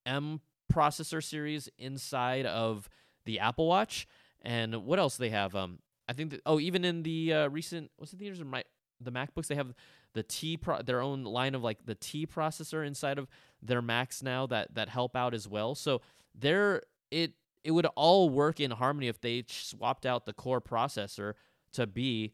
M 0.06 0.42
processor 0.74 1.24
series 1.24 1.70
inside 1.78 2.46
of 2.46 2.90
the 3.26 3.40
Apple 3.40 3.68
Watch. 3.68 4.08
And 4.42 4.86
what 4.86 5.00
else 5.00 5.18
they 5.18 5.30
have? 5.30 5.56
Um, 5.56 5.80
I 6.10 6.14
think 6.14 6.32
that 6.32 6.42
oh, 6.46 6.60
even 6.60 6.84
in 6.84 7.04
the 7.04 7.34
uh, 7.34 7.50
recent 7.50 7.92
what's 7.98 8.12
it 8.14 8.20
the 8.20 8.26
years 8.26 8.42
of 8.42 8.48
my 8.48 8.64
the 9.04 9.12
MacBooks 9.12 9.48
they 9.48 9.56
have 9.56 9.74
the 10.14 10.24
T 10.24 10.58
pro 10.58 10.82
their 10.82 11.02
own 11.02 11.24
line 11.24 11.56
of 11.56 11.64
like 11.64 11.86
the 11.86 11.96
T 11.96 12.26
processor 12.26 12.86
inside 12.86 13.18
of 13.18 13.28
their 13.62 13.82
Macs 13.82 14.24
now 14.24 14.46
that 14.48 14.74
that 14.76 14.90
help 14.90 15.16
out 15.16 15.34
as 15.34 15.48
well. 15.48 15.76
So 15.76 16.02
there 16.36 16.84
it 17.12 17.34
it 17.64 17.72
would 17.72 17.86
all 17.96 18.30
work 18.30 18.60
in 18.60 18.72
harmony 18.72 19.08
if 19.08 19.22
they 19.22 19.46
swapped 19.48 20.06
out 20.06 20.26
the 20.26 20.34
core 20.34 20.62
processor 20.62 21.34
to 21.74 21.88
be 21.88 22.34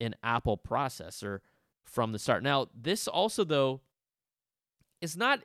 an 0.00 0.14
Apple 0.22 0.58
processor 0.58 1.40
from 1.84 2.12
the 2.12 2.18
start. 2.18 2.42
Now, 2.42 2.68
this 2.74 3.08
also 3.08 3.44
though 3.44 3.80
is 5.00 5.16
not 5.16 5.40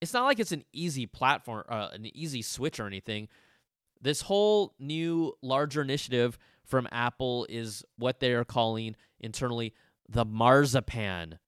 it's 0.00 0.12
not 0.12 0.24
like 0.24 0.38
it's 0.38 0.52
an 0.52 0.64
easy 0.72 1.06
platform, 1.06 1.64
uh, 1.68 1.88
an 1.92 2.06
easy 2.14 2.42
switch 2.42 2.78
or 2.78 2.86
anything. 2.86 3.28
This 4.00 4.20
whole 4.22 4.74
new 4.78 5.36
larger 5.42 5.80
initiative 5.80 6.38
from 6.66 6.88
Apple 6.90 7.46
is 7.48 7.84
what 7.98 8.20
they 8.20 8.32
are 8.32 8.44
calling 8.44 8.96
internally 9.20 9.74
the 10.08 10.24
Marzipan 10.24 11.38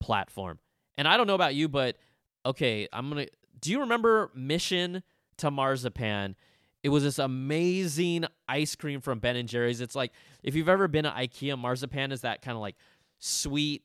platform. 0.00 0.58
And 0.96 1.08
I 1.08 1.16
don't 1.16 1.26
know 1.26 1.34
about 1.34 1.54
you, 1.54 1.68
but 1.68 1.96
okay, 2.44 2.88
I'm 2.92 3.10
going 3.10 3.26
to. 3.26 3.32
Do 3.60 3.70
you 3.70 3.80
remember 3.80 4.30
Mission 4.34 5.02
to 5.38 5.50
Marzipan? 5.50 6.36
It 6.82 6.88
was 6.88 7.02
this 7.02 7.18
amazing 7.18 8.24
ice 8.48 8.74
cream 8.74 9.00
from 9.02 9.18
Ben 9.18 9.36
and 9.36 9.48
Jerry's. 9.48 9.80
It's 9.82 9.94
like 9.94 10.12
if 10.42 10.54
you've 10.54 10.68
ever 10.68 10.88
been 10.88 11.04
to 11.04 11.10
IKEA, 11.10 11.58
marzipan 11.58 12.12
is 12.12 12.22
that 12.22 12.40
kind 12.40 12.56
of 12.56 12.62
like 12.62 12.76
sweet 13.18 13.82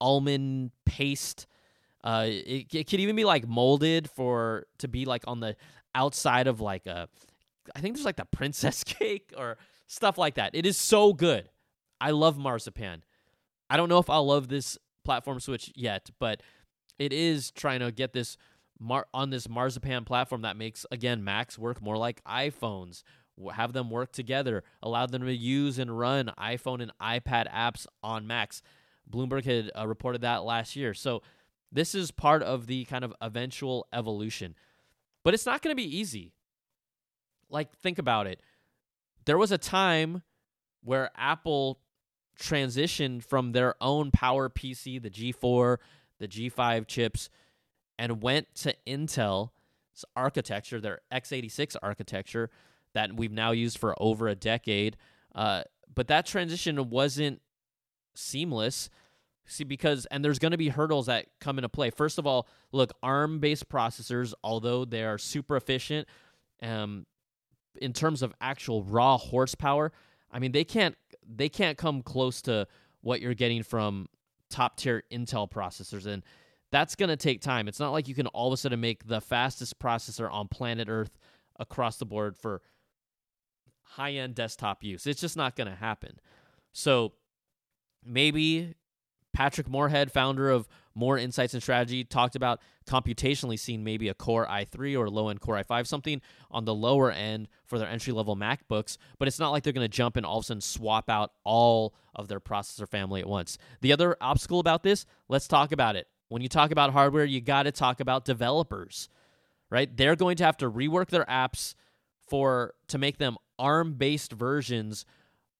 almond 0.00 0.70
paste 0.84 1.48
uh, 2.04 2.26
it, 2.26 2.72
it 2.72 2.88
could 2.88 3.00
even 3.00 3.16
be 3.16 3.24
like 3.24 3.46
molded 3.46 4.08
for 4.10 4.66
to 4.78 4.88
be 4.88 5.04
like 5.04 5.24
on 5.26 5.40
the 5.40 5.56
outside 5.94 6.46
of 6.46 6.60
like 6.60 6.86
a, 6.86 7.08
I 7.74 7.80
think 7.80 7.94
there's 7.94 8.04
like 8.04 8.16
the 8.16 8.24
princess 8.24 8.84
cake 8.86 9.32
or 9.36 9.58
stuff 9.86 10.18
like 10.18 10.34
that. 10.34 10.54
It 10.54 10.66
is 10.66 10.76
so 10.76 11.12
good. 11.12 11.48
I 12.00 12.10
love 12.10 12.38
marzipan. 12.38 13.04
I 13.70 13.76
don't 13.76 13.88
know 13.88 13.98
if 13.98 14.08
I'll 14.08 14.26
love 14.26 14.48
this 14.48 14.78
platform 15.04 15.40
switch 15.40 15.72
yet, 15.74 16.10
but 16.18 16.42
it 16.98 17.12
is 17.12 17.50
trying 17.50 17.80
to 17.80 17.90
get 17.92 18.12
this 18.12 18.36
mar- 18.78 19.06
on 19.12 19.30
this 19.30 19.48
marzipan 19.48 20.04
platform 20.04 20.42
that 20.42 20.56
makes 20.56 20.86
again 20.90 21.24
Macs 21.24 21.58
work 21.58 21.82
more 21.82 21.96
like 21.96 22.22
iPhones. 22.24 23.02
Have 23.52 23.72
them 23.72 23.88
work 23.88 24.10
together, 24.10 24.64
allow 24.82 25.06
them 25.06 25.22
to 25.22 25.32
use 25.32 25.78
and 25.78 25.96
run 25.96 26.32
iPhone 26.38 26.82
and 26.82 26.90
iPad 27.00 27.48
apps 27.52 27.86
on 28.02 28.26
Macs. 28.26 28.62
Bloomberg 29.08 29.44
had 29.44 29.70
uh, 29.78 29.86
reported 29.86 30.22
that 30.22 30.42
last 30.42 30.74
year. 30.74 30.92
So 30.92 31.22
this 31.70 31.94
is 31.94 32.10
part 32.10 32.42
of 32.42 32.66
the 32.66 32.84
kind 32.86 33.04
of 33.04 33.14
eventual 33.20 33.86
evolution. 33.92 34.56
But 35.22 35.34
it's 35.34 35.46
not 35.46 35.62
going 35.62 35.70
to 35.70 35.80
be 35.80 35.96
easy. 35.96 36.32
Like, 37.50 37.76
think 37.76 37.98
about 37.98 38.26
it. 38.26 38.40
There 39.24 39.38
was 39.38 39.52
a 39.52 39.58
time 39.58 40.22
where 40.82 41.10
Apple 41.16 41.80
transitioned 42.38 43.24
from 43.24 43.52
their 43.52 43.74
own 43.80 44.10
power 44.10 44.48
PC, 44.48 45.02
the 45.02 45.10
G4, 45.10 45.78
the 46.18 46.28
G5 46.28 46.86
chips, 46.86 47.28
and 47.98 48.22
went 48.22 48.54
to 48.56 48.74
Intel's 48.86 49.50
architecture, 50.14 50.80
their 50.80 51.00
x86 51.12 51.76
architecture 51.82 52.50
that 52.94 53.14
we've 53.14 53.32
now 53.32 53.50
used 53.50 53.78
for 53.78 54.00
over 54.00 54.28
a 54.28 54.34
decade. 54.34 54.96
Uh, 55.34 55.62
but 55.94 56.08
that 56.08 56.26
transition 56.26 56.90
wasn't 56.90 57.40
seamless. 58.14 58.88
See, 59.46 59.64
because, 59.64 60.06
and 60.06 60.24
there's 60.24 60.38
going 60.38 60.52
to 60.52 60.58
be 60.58 60.68
hurdles 60.68 61.06
that 61.06 61.26
come 61.40 61.58
into 61.58 61.68
play. 61.68 61.90
First 61.90 62.18
of 62.18 62.26
all, 62.26 62.46
look, 62.70 62.92
ARM 63.02 63.40
based 63.40 63.68
processors, 63.68 64.34
although 64.44 64.84
they 64.84 65.04
are 65.04 65.18
super 65.18 65.56
efficient 65.56 66.06
um, 66.62 67.06
in 67.78 67.92
terms 67.92 68.22
of 68.22 68.32
actual 68.40 68.82
raw 68.82 69.16
horsepower, 69.16 69.92
I 70.30 70.38
mean, 70.38 70.52
they 70.52 70.64
can't, 70.64 70.96
they 71.26 71.48
can't 71.48 71.78
come 71.78 72.02
close 72.02 72.42
to 72.42 72.66
what 73.00 73.20
you're 73.20 73.34
getting 73.34 73.62
from 73.62 74.08
top 74.50 74.76
tier 74.76 75.02
Intel 75.10 75.50
processors. 75.50 76.06
And 76.06 76.22
that's 76.70 76.94
going 76.94 77.08
to 77.08 77.16
take 77.16 77.40
time. 77.40 77.68
It's 77.68 77.80
not 77.80 77.92
like 77.92 78.08
you 78.08 78.14
can 78.14 78.26
all 78.28 78.48
of 78.48 78.52
a 78.52 78.56
sudden 78.56 78.80
make 78.80 79.06
the 79.06 79.20
fastest 79.20 79.78
processor 79.78 80.30
on 80.30 80.48
planet 80.48 80.88
Earth 80.88 81.16
across 81.58 81.96
the 81.96 82.06
board 82.06 82.36
for 82.36 82.62
high 83.82 84.12
end 84.12 84.34
desktop 84.34 84.84
use. 84.84 85.06
It's 85.06 85.20
just 85.20 85.36
not 85.36 85.56
going 85.56 85.68
to 85.68 85.74
happen. 85.74 86.18
So 86.72 87.14
maybe 88.04 88.74
Patrick 89.32 89.68
Moorhead, 89.68 90.12
founder 90.12 90.50
of 90.50 90.68
Moor 90.98 91.16
Insights 91.16 91.54
and 91.54 91.62
Strategy, 91.62 92.02
talked 92.02 92.34
about 92.34 92.60
computationally 92.86 93.58
seeing 93.58 93.84
maybe 93.84 94.08
a 94.08 94.14
Core 94.14 94.46
i3 94.48 94.98
or 94.98 95.08
low 95.08 95.28
end 95.28 95.40
Core 95.40 95.62
i5, 95.62 95.86
something 95.86 96.20
on 96.50 96.64
the 96.64 96.74
lower 96.74 97.12
end 97.12 97.48
for 97.66 97.78
their 97.78 97.88
entry 97.88 98.12
level 98.12 98.36
MacBooks. 98.36 98.98
But 99.18 99.28
it's 99.28 99.38
not 99.38 99.50
like 99.50 99.62
they're 99.62 99.72
going 99.72 99.84
to 99.84 99.96
jump 99.96 100.16
and 100.16 100.26
all 100.26 100.38
of 100.38 100.44
a 100.44 100.46
sudden 100.46 100.60
swap 100.60 101.08
out 101.08 101.30
all 101.44 101.94
of 102.16 102.26
their 102.26 102.40
processor 102.40 102.88
family 102.88 103.20
at 103.20 103.28
once. 103.28 103.58
The 103.80 103.92
other 103.92 104.16
obstacle 104.20 104.58
about 104.58 104.82
this, 104.82 105.06
let's 105.28 105.46
talk 105.46 105.70
about 105.70 105.94
it. 105.94 106.08
When 106.28 106.42
you 106.42 106.48
talk 106.48 106.72
about 106.72 106.92
hardware, 106.92 107.24
you 107.24 107.40
got 107.40 107.62
to 107.62 107.72
talk 107.72 108.00
about 108.00 108.24
developers, 108.24 109.08
right? 109.70 109.94
They're 109.96 110.16
going 110.16 110.36
to 110.38 110.44
have 110.44 110.56
to 110.58 110.70
rework 110.70 111.10
their 111.10 111.24
apps 111.26 111.74
for 112.28 112.74
to 112.88 112.98
make 112.98 113.18
them 113.18 113.36
ARM 113.58 113.94
based 113.94 114.32
versions 114.32 115.06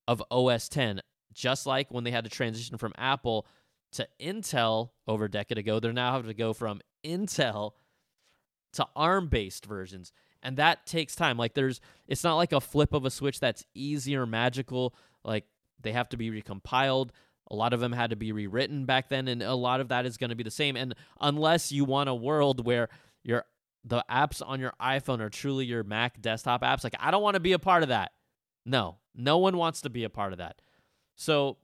of 0.08 0.22
OS 0.30 0.68
10, 0.68 1.00
just 1.32 1.64
like 1.64 1.92
when 1.92 2.02
they 2.02 2.10
had 2.10 2.24
to 2.24 2.30
transition 2.30 2.76
from 2.76 2.92
Apple 2.98 3.46
to 3.92 4.08
Intel 4.20 4.90
over 5.06 5.26
a 5.26 5.30
decade 5.30 5.58
ago. 5.58 5.80
They're 5.80 5.92
now 5.92 6.12
having 6.12 6.28
to 6.28 6.34
go 6.34 6.52
from 6.52 6.80
Intel 7.04 7.72
to 8.74 8.86
ARM 8.94 9.28
based 9.28 9.66
versions. 9.66 10.12
And 10.42 10.56
that 10.56 10.86
takes 10.86 11.16
time. 11.16 11.36
Like 11.36 11.54
there's 11.54 11.80
it's 12.06 12.24
not 12.24 12.36
like 12.36 12.52
a 12.52 12.60
flip 12.60 12.92
of 12.92 13.04
a 13.04 13.10
switch 13.10 13.40
that's 13.40 13.64
easy 13.74 14.16
or 14.16 14.26
magical. 14.26 14.94
Like 15.24 15.44
they 15.80 15.92
have 15.92 16.08
to 16.10 16.16
be 16.16 16.30
recompiled. 16.30 17.10
A 17.50 17.56
lot 17.56 17.72
of 17.72 17.80
them 17.80 17.92
had 17.92 18.10
to 18.10 18.16
be 18.16 18.30
rewritten 18.30 18.84
back 18.84 19.08
then, 19.08 19.26
and 19.26 19.42
a 19.42 19.54
lot 19.54 19.80
of 19.80 19.88
that 19.88 20.04
is 20.04 20.18
going 20.18 20.30
to 20.30 20.36
be 20.36 20.42
the 20.42 20.50
same. 20.50 20.76
And 20.76 20.94
unless 21.20 21.72
you 21.72 21.84
want 21.84 22.10
a 22.10 22.14
world 22.14 22.64
where 22.66 22.88
your 23.24 23.44
the 23.84 24.04
apps 24.10 24.42
on 24.44 24.60
your 24.60 24.74
iPhone 24.80 25.20
are 25.20 25.30
truly 25.30 25.64
your 25.64 25.82
Mac 25.82 26.20
desktop 26.20 26.62
apps, 26.62 26.84
like 26.84 26.94
I 27.00 27.10
don't 27.10 27.22
want 27.22 27.34
to 27.34 27.40
be 27.40 27.52
a 27.52 27.58
part 27.58 27.82
of 27.82 27.88
that. 27.88 28.12
No, 28.66 28.98
no 29.14 29.38
one 29.38 29.56
wants 29.56 29.80
to 29.82 29.90
be 29.90 30.04
a 30.04 30.10
part 30.10 30.32
of 30.32 30.38
that. 30.38 30.60
So 31.16 31.56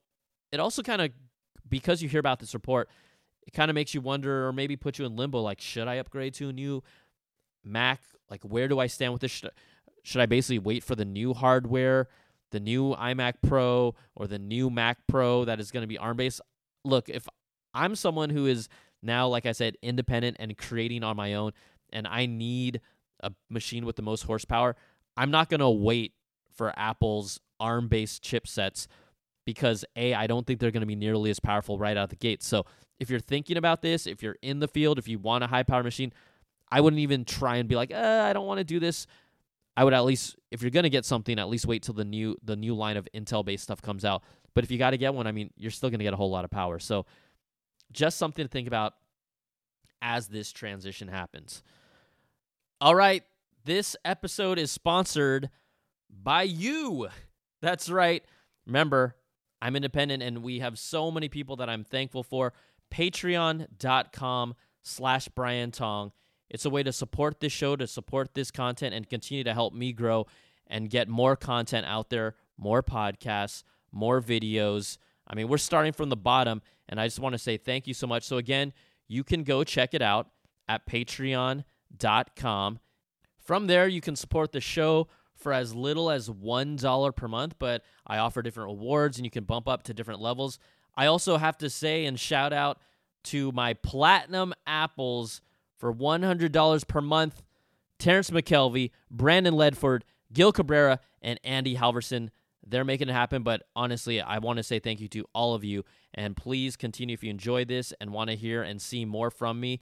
it 0.51 0.59
also 0.59 0.83
kind 0.83 1.03
of 1.03 1.11
because 1.75 2.01
you 2.01 2.09
hear 2.09 2.21
about 2.21 2.39
this 2.39 2.55
report, 2.55 2.89
it 3.45 3.53
kind 3.53 3.69
of 3.69 3.75
makes 3.75 3.95
you 3.95 4.01
wonder 4.01 4.47
or 4.47 4.53
maybe 4.53 4.77
put 4.77 4.97
you 4.97 5.05
in 5.05 5.17
limbo 5.17 5.41
like 5.41 5.61
should 5.61 5.89
I 5.89 5.97
upgrade 5.97 6.33
to 6.35 6.51
a 6.51 6.53
new 6.53 6.85
Mac? 7.65 8.01
Like 8.31 8.43
where 8.45 8.69
do 8.69 8.79
I 8.79 8.87
stand 8.87 9.13
with 9.13 9.23
this? 9.23 9.33
Should, 9.33 9.51
should 10.05 10.21
I 10.21 10.27
basically 10.27 10.61
wait 10.61 10.85
for 10.85 10.95
the 10.95 11.05
new 11.05 11.35
hardware, 11.35 12.07
the 12.53 12.61
new 12.61 12.95
iMac 12.95 13.35
Pro 13.43 13.97
or 14.15 14.29
the 14.29 14.39
new 14.39 14.71
Mac 14.71 14.99
Pro 15.09 15.45
that 15.47 15.59
is 15.59 15.73
going 15.73 15.83
to 15.83 15.89
be 15.89 15.99
ARM 15.99 16.17
based? 16.17 16.41
Look, 16.85 17.09
if 17.09 17.27
I'm 17.75 17.97
someone 17.97 18.31
who 18.31 18.47
is 18.47 18.69
now 19.03 19.27
like 19.27 19.45
I 19.45 19.51
said 19.51 19.77
independent 19.83 20.37
and 20.39 20.57
creating 20.57 21.03
on 21.03 21.17
my 21.17 21.35
own 21.35 21.51
and 21.93 22.07
I 22.07 22.27
need 22.27 22.83
a 23.19 23.33
machine 23.51 23.85
with 23.85 23.97
the 23.97 24.03
most 24.03 24.23
horsepower, 24.23 24.77
I'm 25.17 25.33
not 25.33 25.51
going 25.51 25.59
to 25.59 25.71
wait 25.71 26.13
for 26.55 26.73
Apple's 26.79 27.41
ARM 27.59 27.89
based 27.89 28.23
chipsets 28.23 28.87
because 29.45 29.85
A, 29.97 30.15
I 30.15 30.27
don't 30.27 30.47
think 30.47 30.61
they're 30.61 30.71
going 30.71 30.81
to 30.81 30.87
be 30.87 30.97
nearly 30.97 31.31
as 31.31 31.41
powerful 31.41 31.79
right 31.79 31.97
out 31.97 32.11
the 32.11 32.17
gate. 32.17 32.43
So 32.43 32.67
if 32.99 33.11
you're 33.11 33.21
thinking 33.21 33.57
about 33.57 33.83
this, 33.83 34.07
if 34.07 34.23
you're 34.23 34.37
in 34.43 34.61
the 34.61 34.69
field, 34.69 34.99
if 34.99 35.09
you 35.09 35.19
want 35.19 35.45
a 35.45 35.47
high 35.47 35.63
power 35.63 35.83
machine, 35.83 36.13
I 36.71 36.81
wouldn't 36.81 37.01
even 37.01 37.25
try 37.25 37.57
and 37.57 37.69
be 37.69 37.77
like, 37.77 37.93
uh, 37.93 38.25
I 38.29 38.33
don't 38.33 38.47
want 38.47 38.59
to 38.59 38.65
do 38.65 38.81
this. 38.81 39.07
I 39.77 39.85
would 39.85 39.93
at 39.93 40.05
least, 40.05 40.37
if 40.51 40.63
you're 40.63 40.71
gonna 40.71 40.89
get 40.89 41.05
something, 41.05 41.39
at 41.39 41.49
least 41.49 41.67
wait 41.67 41.83
till 41.83 41.95
the 41.95 42.05
new 42.05 42.37
the 42.45 42.55
new 42.55 42.75
line 42.75 42.97
of 42.97 43.09
Intel 43.13 43.45
based 43.45 43.65
stuff 43.65 43.83
comes 43.83 44.05
out. 44.05 44.23
But 44.55 44.63
if 44.63 44.71
you 44.71 44.79
got 44.79 44.91
to 44.91 44.97
get 44.97 45.15
one, 45.15 45.27
I 45.27 45.33
mean, 45.33 45.51
you're 45.57 45.73
still 45.73 45.91
gonna 45.91 46.05
get 46.05 46.15
a 46.15 46.17
whole 46.17 46.31
lot 46.31 46.45
of 46.45 46.51
power. 46.51 46.79
So 46.79 47.07
just 47.93 48.17
something 48.17 48.45
to 48.45 48.49
think 48.49 48.69
about 48.69 48.95
as 50.01 50.29
this 50.29 50.53
transition 50.53 51.09
happens. 51.09 51.63
All 52.81 52.95
right, 52.95 53.25
this 53.65 53.97
episode 54.05 54.59
is 54.59 54.71
sponsored 54.71 55.51
by 56.09 56.43
you. 56.43 57.09
That's 57.61 57.89
right. 57.91 58.23
Remember, 58.67 59.17
I'm 59.65 59.77
independent 59.77 60.23
and 60.23 60.43
we 60.43 60.59
have 60.59 60.79
so 60.79 61.11
many 61.11 61.31
people 61.31 61.57
that 61.57 61.71
I'm 61.71 61.85
thankful 61.85 62.23
for. 62.23 62.53
Patreon.com 62.93 64.55
slash 64.83 65.29
Brian 65.29 65.71
Tong. 65.71 66.13
It's 66.51 66.67
a 66.67 66.71
way 66.71 66.83
to 66.83 66.93
support 66.93 67.41
this 67.41 67.55
show, 67.55 67.75
to 67.75 67.87
support 67.87 68.35
this 68.35 68.51
content, 68.51 68.95
and 68.95 69.09
continue 69.09 69.43
to 69.43 69.55
help 69.55 69.73
me 69.73 69.95
grow 69.95 70.27
and 70.67 70.91
get 70.91 71.09
more 71.09 71.35
content 71.35 71.87
out 71.87 72.11
there, 72.11 72.35
more 72.59 72.83
podcasts, 72.83 73.65
more 73.91 74.21
videos. 74.21 74.99
I 75.27 75.35
mean, 75.35 75.49
we're 75.49 75.57
starting 75.57 75.95
from 75.95 76.11
the 76.11 76.17
bottom, 76.17 76.61
and 76.87 77.01
I 77.01 77.07
just 77.07 77.19
want 77.19 77.33
to 77.33 77.39
say 77.39 77.57
thank 77.57 77.87
you 77.87 77.95
so 77.95 78.07
much. 78.07 78.25
So, 78.25 78.37
again, 78.37 78.75
you 79.09 79.25
can 79.25 79.45
go 79.45 79.65
check 79.65 79.95
it 79.95 80.03
out 80.03 80.29
at 80.69 80.87
patreon.com. 80.87 82.81
From 83.39 83.67
there, 83.67 83.89
you 83.89 84.03
can 84.03 84.15
support 84.15 84.53
the 84.53 84.61
show 84.61 85.09
for 85.37 85.53
as 85.53 85.75
little 85.75 86.11
as 86.11 86.29
$1 86.29 87.17
per 87.17 87.29
month, 87.29 87.57
but 87.59 87.83
I 88.07 88.19
offer 88.19 88.43
different 88.43 88.71
rewards 88.71 89.19
and 89.19 89.25
you 89.25 89.31
can 89.31 89.45
bump 89.45 89.69
up 89.69 89.83
to 89.85 89.95
different 89.95 90.21
levels. 90.21 90.59
I 90.97 91.07
also 91.07 91.37
have 91.37 91.59
to 91.59 91.69
say 91.69 92.05
and 92.05 92.19
shout 92.19 92.53
out 92.53 92.79
to 93.25 93.53
my 93.53 93.75
platinum 93.75 94.55
apples 94.67 95.41
for 95.77 95.93
$100 95.93 96.89
per 96.89 97.01
month 97.01 97.43
Terrence 97.99 98.31
McKelvey, 98.31 98.91
Brandon 99.11 99.55
Ledford, 99.55 100.03
Gil 100.33 100.53
Cabrera, 100.53 101.01
and 101.23 101.39
Andy 101.45 101.77
Halverson. 101.77 102.31
They're 102.67 102.85
making 102.85 103.09
it 103.09 103.13
happen, 103.13 103.43
but 103.43 103.63
honestly, 103.77 104.21
I 104.21 104.39
want 104.39 104.57
to 104.57 104.63
say 104.63 104.79
thank 104.79 105.01
you 105.01 105.09
to 105.09 105.25
all 105.35 105.55
of 105.55 105.65
you. 105.65 105.85
And 106.13 106.37
please 106.37 106.77
continue 106.77 107.15
if 107.15 107.23
you 107.23 107.31
enjoy 107.31 107.65
this 107.65 107.93
and 108.01 108.13
want 108.13 108.31
to 108.31 108.37
hear 108.37 108.63
and 108.63 108.81
see 108.81 109.05
more 109.05 109.31
from 109.31 109.61
me. 109.61 109.81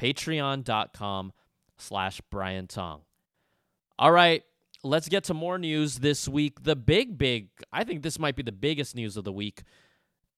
Patreon.com 0.00 1.32
slash 1.78 2.20
Brian 2.30 2.66
Tong. 2.66 3.02
All 3.98 4.12
right, 4.12 4.42
let's 4.82 5.08
get 5.08 5.24
to 5.24 5.34
more 5.34 5.58
news 5.58 5.98
this 5.98 6.28
week. 6.28 6.62
The 6.62 6.76
big, 6.76 7.18
big, 7.18 7.48
I 7.72 7.84
think 7.84 8.02
this 8.02 8.18
might 8.18 8.36
be 8.36 8.42
the 8.42 8.52
biggest 8.52 8.94
news 8.94 9.16
of 9.16 9.24
the 9.24 9.32
week. 9.32 9.62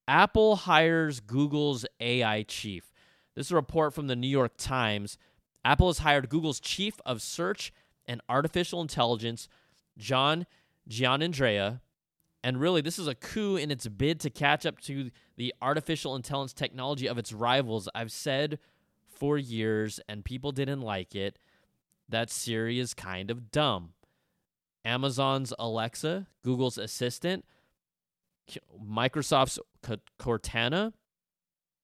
Apple 0.09 0.57
hires 0.57 1.21
Google's 1.21 1.87
AI 2.01 2.43
chief. 2.43 2.93
This 3.35 3.47
is 3.47 3.53
a 3.53 3.57
report 3.57 3.95
from 3.95 4.09
the 4.09 4.17
New 4.17 4.29
York 4.29 4.53
Times. 4.57 5.17
Apple 5.65 5.87
has 5.87 5.99
hired 5.99 6.29
Google's 6.29 6.61
chief 6.61 7.01
of 7.07 7.23
search 7.23 7.73
and 8.07 8.21
artificial 8.29 8.81
intelligence, 8.81 9.49
John 9.97 10.47
Giannandrea. 10.89 11.81
And 12.43 12.61
really, 12.61 12.81
this 12.81 12.99
is 12.99 13.07
a 13.07 13.15
coup 13.15 13.57
in 13.57 13.71
its 13.71 13.87
bid 13.87 14.19
to 14.21 14.31
catch 14.31 14.67
up 14.67 14.81
to 14.81 15.11
the 15.37 15.55
artificial 15.63 16.17
intelligence 16.17 16.53
technology 16.53 17.07
of 17.07 17.17
its 17.17 17.33
rivals. 17.33 17.89
I've 17.95 18.11
said 18.11 18.59
for 19.07 19.39
years, 19.39 20.01
and 20.09 20.25
people 20.25 20.51
didn't 20.51 20.81
like 20.81 21.15
it, 21.15 21.39
that 22.09 22.29
Siri 22.29 22.81
is 22.81 22.93
kind 22.93 23.31
of 23.31 23.53
dumb. 23.53 23.91
Amazon's 24.85 25.53
Alexa, 25.59 26.27
Google's 26.43 26.79
Assistant, 26.79 27.45
Microsoft's 28.85 29.59
Cortana, 30.19 30.93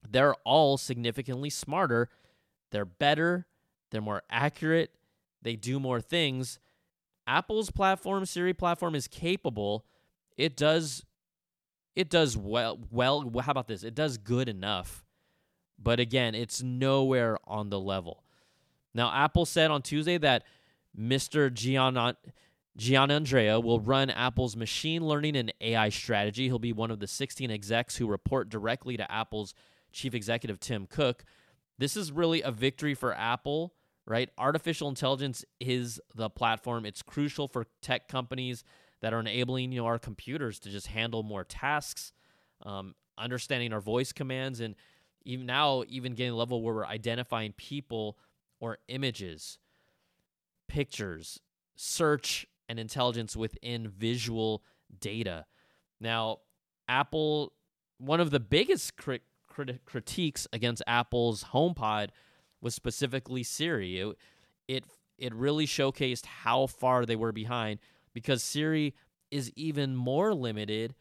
they're 0.08 0.34
all 0.44 0.76
significantly 0.76 1.50
smarter. 1.50 2.08
They're 2.70 2.84
better, 2.84 3.46
they're 3.90 4.00
more 4.00 4.22
accurate, 4.30 4.94
they 5.42 5.56
do 5.56 5.80
more 5.80 6.00
things. 6.00 6.58
Apple's 7.26 7.70
platform, 7.70 8.26
Siri 8.26 8.54
platform 8.54 8.94
is 8.94 9.06
capable. 9.06 9.84
It 10.36 10.56
does 10.56 11.04
it 11.94 12.10
does 12.10 12.36
well 12.36 12.78
well 12.90 13.30
how 13.42 13.52
about 13.52 13.68
this? 13.68 13.82
It 13.82 13.94
does 13.94 14.18
good 14.18 14.48
enough. 14.48 15.04
But 15.78 16.00
again, 16.00 16.34
it's 16.34 16.62
nowhere 16.62 17.38
on 17.44 17.70
the 17.70 17.78
level. 17.78 18.24
Now, 18.94 19.12
Apple 19.12 19.46
said 19.46 19.70
on 19.70 19.82
Tuesday 19.82 20.18
that 20.18 20.44
Mr. 20.98 21.52
Gianna 22.76 23.20
Giannandrea 23.20 23.62
will 23.62 23.80
run 23.80 24.10
Apple's 24.10 24.56
machine 24.56 25.06
learning 25.06 25.36
and 25.36 25.52
AI 25.60 25.88
strategy. 25.88 26.46
He'll 26.46 26.58
be 26.58 26.72
one 26.72 26.90
of 26.90 27.00
the 27.00 27.06
16 27.06 27.50
execs 27.50 27.96
who 27.96 28.06
report 28.06 28.48
directly 28.48 28.96
to 28.96 29.10
Apple's 29.10 29.54
chief 29.92 30.14
executive 30.14 30.60
Tim 30.60 30.86
Cook. 30.86 31.24
This 31.78 31.96
is 31.96 32.12
really 32.12 32.42
a 32.42 32.50
victory 32.52 32.94
for 32.94 33.14
Apple, 33.14 33.74
right? 34.06 34.30
Artificial 34.38 34.88
intelligence 34.88 35.44
is 35.60 36.00
the 36.14 36.30
platform. 36.30 36.86
It's 36.86 37.02
crucial 37.02 37.48
for 37.48 37.66
tech 37.82 38.08
companies 38.08 38.62
that 39.00 39.12
are 39.12 39.20
enabling 39.20 39.72
you 39.72 39.80
know, 39.80 39.86
our 39.86 39.98
computers 39.98 40.58
to 40.60 40.70
just 40.70 40.88
handle 40.88 41.22
more 41.22 41.44
tasks. 41.44 42.12
um, 42.62 42.94
understanding 43.18 43.72
our 43.72 43.80
voice 43.80 44.12
commands, 44.12 44.60
and 44.60 44.74
even 45.24 45.46
now, 45.46 45.82
even 45.88 46.14
getting 46.14 46.32
a 46.32 46.36
level 46.36 46.62
where 46.62 46.74
we're 46.74 46.86
identifying 46.86 47.52
people 47.52 48.16
or 48.60 48.78
images, 48.88 49.58
pictures, 50.68 51.40
search, 51.76 52.46
and 52.68 52.78
intelligence 52.78 53.36
within 53.36 53.88
visual 53.88 54.62
data. 55.00 55.46
Now, 56.00 56.38
Apple, 56.88 57.52
one 57.98 58.20
of 58.20 58.30
the 58.30 58.40
biggest 58.40 58.96
crit- 58.96 59.22
crit- 59.46 59.84
critiques 59.84 60.46
against 60.52 60.82
Apple's 60.86 61.44
HomePod 61.44 62.08
was 62.60 62.74
specifically 62.74 63.42
Siri. 63.42 63.98
It, 64.00 64.16
it 64.66 64.84
it 65.18 65.34
really 65.34 65.66
showcased 65.66 66.26
how 66.26 66.66
far 66.66 67.04
they 67.04 67.16
were 67.16 67.32
behind 67.32 67.80
because 68.14 68.42
Siri 68.42 68.94
is 69.30 69.52
even 69.56 69.96
more 69.96 70.32
limited 70.32 70.94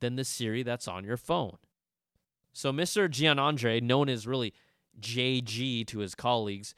than 0.00 0.16
the 0.16 0.24
Siri 0.24 0.62
that's 0.62 0.86
on 0.86 1.04
your 1.04 1.16
phone. 1.16 1.56
So 2.52 2.72
Mr. 2.72 3.08
Gianandre, 3.08 3.82
known 3.82 4.08
as 4.08 4.28
really 4.28 4.54
JG 5.00 5.86
to 5.88 5.98
his 5.98 6.14
colleagues, 6.14 6.74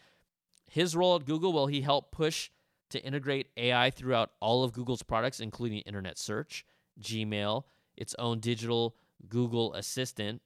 his 0.70 0.96
role 0.96 1.16
at 1.16 1.26
Google, 1.26 1.52
well, 1.52 1.66
he 1.66 1.82
helped 1.82 2.12
push 2.12 2.50
to 2.96 3.04
integrate 3.04 3.48
AI 3.56 3.90
throughout 3.90 4.30
all 4.40 4.64
of 4.64 4.72
Google's 4.72 5.02
products, 5.02 5.40
including 5.40 5.80
internet 5.80 6.18
search, 6.18 6.64
Gmail, 7.00 7.64
its 7.96 8.14
own 8.18 8.40
digital 8.40 8.96
Google 9.28 9.74
Assistant. 9.74 10.42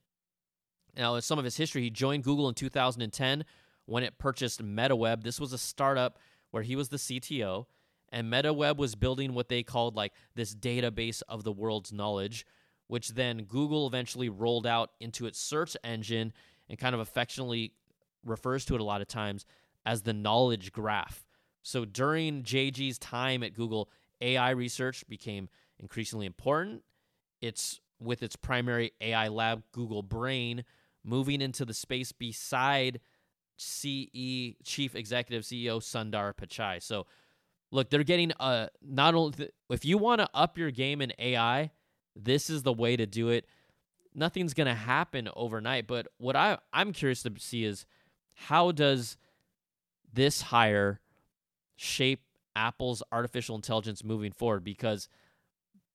Now, 0.95 1.15
in 1.15 1.21
some 1.21 1.39
of 1.39 1.45
his 1.45 1.57
history, 1.57 1.81
he 1.81 1.89
joined 1.89 2.23
Google 2.23 2.49
in 2.49 2.55
2010 2.55 3.45
when 3.85 4.03
it 4.03 4.17
purchased 4.17 4.63
MetaWeb. 4.63 5.23
This 5.23 5.39
was 5.39 5.53
a 5.53 5.57
startup 5.57 6.19
where 6.51 6.63
he 6.63 6.75
was 6.75 6.89
the 6.89 6.97
CTO, 6.97 7.65
and 8.11 8.31
MetaWeb 8.31 8.77
was 8.77 8.95
building 8.95 9.33
what 9.33 9.47
they 9.49 9.63
called 9.63 9.95
like 9.95 10.13
this 10.35 10.53
database 10.53 11.21
of 11.29 11.43
the 11.43 11.51
world's 11.51 11.93
knowledge, 11.93 12.45
which 12.87 13.09
then 13.09 13.43
Google 13.43 13.87
eventually 13.87 14.27
rolled 14.27 14.67
out 14.67 14.91
into 14.99 15.25
its 15.25 15.39
search 15.39 15.77
engine 15.83 16.33
and 16.69 16.77
kind 16.77 16.93
of 16.93 16.99
affectionately 16.99 17.71
refers 18.25 18.65
to 18.65 18.75
it 18.75 18.81
a 18.81 18.83
lot 18.83 19.01
of 19.01 19.07
times 19.07 19.45
as 19.85 20.01
the 20.01 20.13
knowledge 20.13 20.71
graph. 20.71 21.25
So 21.63 21.85
during 21.85 22.43
JG's 22.43 22.97
time 22.97 23.43
at 23.43 23.53
Google, 23.53 23.89
AI 24.21 24.51
research 24.51 25.03
became 25.07 25.49
increasingly 25.79 26.25
important. 26.25 26.83
It's 27.41 27.79
with 27.99 28.23
its 28.23 28.35
primary 28.35 28.93
AI 29.01 29.27
lab, 29.27 29.63
Google 29.71 30.03
Brain, 30.03 30.63
moving 31.03 31.41
into 31.41 31.65
the 31.65 31.73
space 31.73 32.11
beside 32.11 32.99
CE 33.57 34.55
Chief 34.63 34.95
Executive 34.95 35.43
CEO 35.43 35.79
Sundar 35.79 36.33
Pichai. 36.33 36.81
So, 36.81 37.05
look, 37.71 37.89
they're 37.89 38.03
getting 38.03 38.31
uh 38.39 38.67
not 38.81 39.13
only 39.13 39.49
if 39.69 39.85
you 39.85 39.97
want 39.97 40.19
to 40.21 40.29
up 40.33 40.57
your 40.57 40.71
game 40.71 41.01
in 41.01 41.13
AI, 41.19 41.71
this 42.15 42.49
is 42.49 42.63
the 42.63 42.73
way 42.73 42.95
to 42.95 43.05
do 43.05 43.29
it. 43.29 43.45
Nothing's 44.13 44.53
going 44.53 44.67
to 44.67 44.73
happen 44.73 45.29
overnight, 45.35 45.87
but 45.87 46.07
what 46.17 46.35
I 46.35 46.57
I'm 46.73 46.91
curious 46.91 47.23
to 47.23 47.31
see 47.37 47.63
is 47.63 47.85
how 48.33 48.71
does 48.71 49.17
this 50.11 50.41
hire 50.41 51.00
shape 51.81 52.21
Apple's 52.55 53.01
artificial 53.11 53.55
intelligence 53.55 54.03
moving 54.03 54.31
forward 54.31 54.63
because 54.63 55.07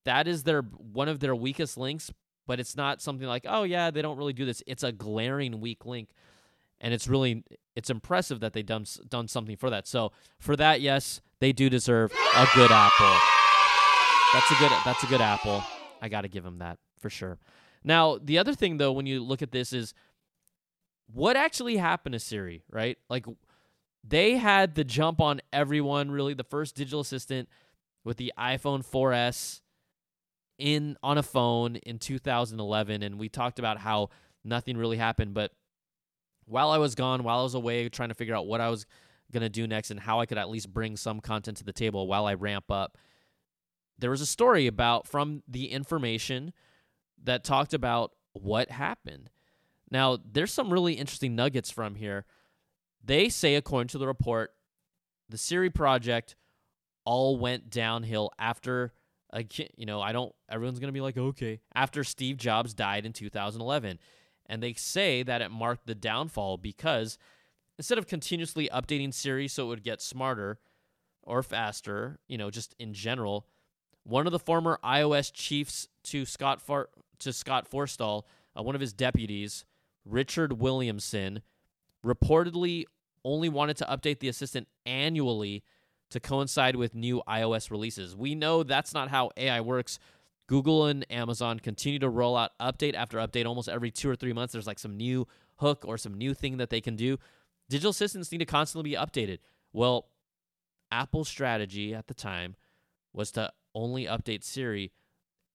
that 0.05 0.27
is 0.27 0.45
their 0.45 0.63
one 0.63 1.09
of 1.09 1.21
their 1.21 1.35
weakest 1.35 1.77
links, 1.77 2.11
but 2.47 2.61
it's 2.61 2.77
not 2.77 3.01
something 3.03 3.27
like, 3.27 3.45
"Oh 3.49 3.65
yeah, 3.65 3.91
they 3.91 4.03
don't 4.03 4.17
really 4.17 4.33
do 4.33 4.45
this." 4.45 4.63
It's 4.67 4.83
a 4.83 4.93
glaring 4.93 5.61
weak 5.61 5.85
link 5.85 6.11
and 6.81 6.93
it's 6.93 7.09
really 7.09 7.45
it's 7.75 7.91
impressive 7.91 8.41
that 8.41 8.53
they've 8.53 8.67
done 8.67 8.85
done 9.09 9.29
something 9.29 9.57
for 9.57 9.71
that. 9.71 9.87
So 9.87 10.13
for 10.39 10.57
that, 10.57 10.81
yes, 10.81 11.21
they 11.41 11.53
do 11.53 11.71
deserve 11.71 12.13
a 12.13 12.47
good 12.55 12.71
apple. 12.71 13.17
That's 14.33 14.51
a 14.51 14.55
good 14.55 14.73
that's 14.85 15.03
a 15.03 15.07
good 15.07 15.21
apple. 15.21 15.63
I 16.03 16.09
got 16.09 16.23
to 16.23 16.29
give 16.29 16.45
them 16.45 16.59
that 16.59 16.79
for 17.01 17.11
sure. 17.11 17.39
Now, 17.85 18.19
the 18.23 18.39
other 18.39 18.55
thing 18.55 18.79
though 18.79 18.93
when 18.93 19.07
you 19.07 19.23
look 19.23 19.43
at 19.43 19.53
this 19.53 19.73
is 19.73 19.95
what 21.13 21.37
actually 21.37 21.77
happened 21.77 22.15
to 22.15 22.19
Siri, 22.19 22.65
right? 22.71 22.99
Like 23.09 23.27
they 24.07 24.37
had 24.37 24.75
the 24.75 24.85
jump 24.85 25.21
on 25.21 25.41
everyone, 25.53 26.11
really 26.11 26.35
the 26.35 26.45
first 26.45 26.75
digital 26.75 27.01
assistant 27.01 27.49
with 28.05 28.17
the 28.17 28.33
iPhone 28.39 28.87
4S 28.87 29.61
in 30.59 30.97
on 31.03 31.19
a 31.19 31.23
phone 31.23 31.77
in 31.77 31.99
2011 31.99 33.03
and 33.03 33.19
we 33.19 33.29
talked 33.29 33.59
about 33.59 33.79
how 33.79 34.09
nothing 34.45 34.77
really 34.77 34.97
happened, 34.97 35.35
but 35.35 35.53
while 36.47 36.71
I 36.71 36.79
was 36.79 36.95
gone, 36.95 37.25
while 37.25 37.41
I 37.41 37.43
was 37.43 37.55
away 37.55 37.89
trying 37.89 38.09
to 38.11 38.15
figure 38.15 38.35
out 38.35 38.47
what 38.47 38.61
I 38.61 38.71
was 38.71 38.87
going 39.33 39.43
to 39.43 39.49
do 39.49 39.67
next 39.67 39.91
and 39.91 39.99
how 39.99 40.21
I 40.21 40.27
could 40.27 40.39
at 40.39 40.49
least 40.49 40.73
bring 40.73 40.97
some 40.97 41.21
content 41.21 41.57
to 41.59 41.65
the 41.65 41.73
table 41.73 42.07
while 42.07 42.27
I 42.27 42.35
ramp 42.35 42.71
up, 42.71 42.97
there 43.99 44.11
was 44.11 44.21
a 44.21 44.27
story 44.27 44.67
about 44.67 45.07
from 45.07 45.43
the 45.49 45.67
information 45.67 46.53
that 47.25 47.43
talked 47.43 47.75
about 47.75 48.13
what 48.33 48.71
happened. 48.71 49.31
Now, 49.91 50.19
there's 50.25 50.53
some 50.53 50.73
really 50.73 50.95
interesting 50.95 51.35
nuggets 51.35 51.71
from 51.71 51.97
here. 51.97 52.25
They 53.07 53.29
say, 53.29 53.55
according 53.55 53.89
to 53.89 53.99
the 53.99 54.07
report, 54.07 54.53
the 55.29 55.39
Siri 55.39 55.71
project 55.71 56.35
all 57.05 57.39
went 57.39 57.71
downhill 57.71 58.33
after, 58.39 58.93
you 59.77 59.87
know, 59.87 60.01
I 60.01 60.13
don't, 60.13 60.35
everyone's 60.51 60.81
going 60.81 60.89
to 60.89 60.93
be 60.93 61.01
like, 61.01 61.17
okay, 61.17 61.61
after 61.75 62.03
Steve 62.03 62.37
Jobs 62.37 62.75
died 62.75 63.07
in 63.07 63.13
2011. 63.13 63.99
And 64.47 64.63
they 64.63 64.75
say 64.75 65.23
that 65.23 65.41
it 65.41 65.51
marked 65.51 65.87
the 65.87 65.95
downfall 65.95 66.59
because 66.59 67.19
instead 67.79 67.99
of 67.99 68.07
continuously 68.07 68.69
updating 68.73 69.15
Siri 69.15 69.49
so 69.49 69.67
it 69.67 69.69
would 69.69 69.85
get 69.85 70.01
smarter 70.01 70.59
or 71.23 71.43
faster, 71.43 72.19
you 72.29 72.39
know, 72.39 72.51
just 72.51 72.75
in 72.79 72.93
general, 72.93 73.47
one 74.05 74.27
of 74.27 74.33
the 74.33 74.39
former 74.39 74.79
iOS 74.85 75.33
chiefs 75.33 75.89
to 76.05 76.25
Scott 76.25 76.61
Far- 76.61 76.91
to 77.19 77.33
Scott 77.33 77.69
Forstall, 77.69 78.23
uh, 78.57 78.63
one 78.63 78.75
of 78.75 78.81
his 78.81 78.93
deputies, 78.93 79.65
Richard 80.05 80.61
Williamson, 80.61 81.43
reportedly 82.05 82.85
only 83.27 83.49
wanted 83.49 83.77
to 83.79 83.85
update 83.87 84.21
the 84.21 84.29
assistant 84.29 84.69
annually 84.87 85.65
to 86.11 86.21
coincide 86.21 86.77
with 86.77 86.95
new 86.95 87.21
iOS 87.29 87.71
releases. 87.71 88.15
We 88.15 88.35
know 88.35 88.63
that's 88.63 88.95
not 88.95 89.11
how 89.11 89.31
AI 89.37 89.61
works. 89.61 89.99
Google 90.47 90.87
and 90.87 91.05
Amazon 91.11 91.59
continue 91.59 91.99
to 91.99 92.09
roll 92.09 92.37
out 92.37 92.53
update 92.61 92.95
after 92.95 93.19
update 93.19 93.47
almost 93.47 93.69
every 93.69 93.91
two 93.91 94.09
or 94.09 94.15
three 94.15 94.33
months. 94.33 94.53
There's 94.53 94.67
like 94.67 94.79
some 94.79 94.97
new 94.97 95.27
hook 95.57 95.85
or 95.85 95.99
some 95.99 96.15
new 96.15 96.35
thing 96.35 96.59
that 96.59 96.71
they 96.71 96.81
can 96.81 96.95
do. 96.95 97.19
Digital 97.69 97.91
assistants 97.91 98.31
need 98.31 98.39
to 98.39 98.47
constantly 98.47 98.91
be 98.91 98.97
updated. 98.97 99.39
Well, 99.73 100.07
Apple's 100.93 101.29
strategy 101.29 101.95
at 101.95 102.07
the 102.07 102.15
time 102.15 102.55
was 103.13 103.33
to 103.33 103.53
only 103.75 104.05
update 104.05 104.45
Siri 104.45 104.93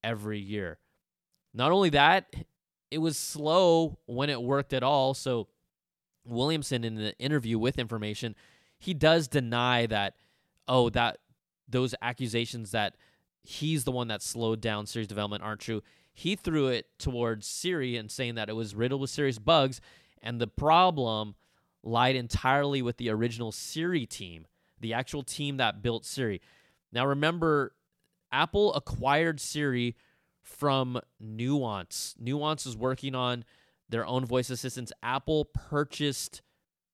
every 0.04 0.40
year. 0.40 0.80
Not 1.54 1.72
only 1.72 1.90
that, 1.92 2.34
it 2.90 2.98
was 2.98 3.18
slow 3.18 3.98
when 4.08 4.30
it 4.30 4.42
worked 4.42 4.74
at 4.74 4.84
all. 4.84 5.14
So, 5.14 5.48
Williamson, 6.26 6.84
in 6.84 6.96
the 6.96 7.18
interview 7.18 7.58
with 7.58 7.80
Information, 7.80 8.36
he 8.78 8.94
does 8.94 9.28
deny 9.28 9.86
that, 9.88 10.16
oh, 10.68 10.90
that 10.90 11.18
those 11.68 11.96
accusations 12.02 12.72
that 12.72 12.96
he's 13.44 13.84
the 13.84 13.92
one 13.92 14.08
that 14.10 14.22
slowed 14.22 14.62
down 14.62 14.86
Siri's 14.86 15.08
development 15.08 15.44
aren't 15.44 15.62
true. 15.62 15.82
He 16.14 16.36
threw 16.36 16.68
it 16.68 16.88
towards 17.00 17.48
Siri 17.48 17.96
and 17.98 18.12
saying 18.12 18.36
that 18.36 18.50
it 18.50 18.56
was 18.56 18.76
riddled 18.76 19.02
with 19.02 19.10
serious 19.10 19.40
bugs, 19.40 19.82
and 20.22 20.40
the 20.40 20.48
problem 20.48 21.36
lied 21.84 22.16
entirely 22.16 22.82
with 22.82 22.98
the 22.98 23.10
original 23.10 23.52
Siri 23.52 24.06
team, 24.06 24.46
the 24.80 24.94
actual 24.94 25.24
team 25.24 25.58
that 25.58 25.82
built 25.82 26.06
Siri. 26.06 26.42
Now 26.92 27.06
remember, 27.06 27.74
Apple 28.32 28.74
acquired 28.74 29.40
Siri 29.40 29.96
from 30.42 31.00
Nuance. 31.20 32.16
Nuance 32.20 32.66
is 32.66 32.76
working 32.76 33.16
on 33.16 33.46
their 33.92 34.06
own 34.06 34.26
voice 34.26 34.50
assistants. 34.50 34.92
Apple 35.04 35.46
purchased 35.46 36.42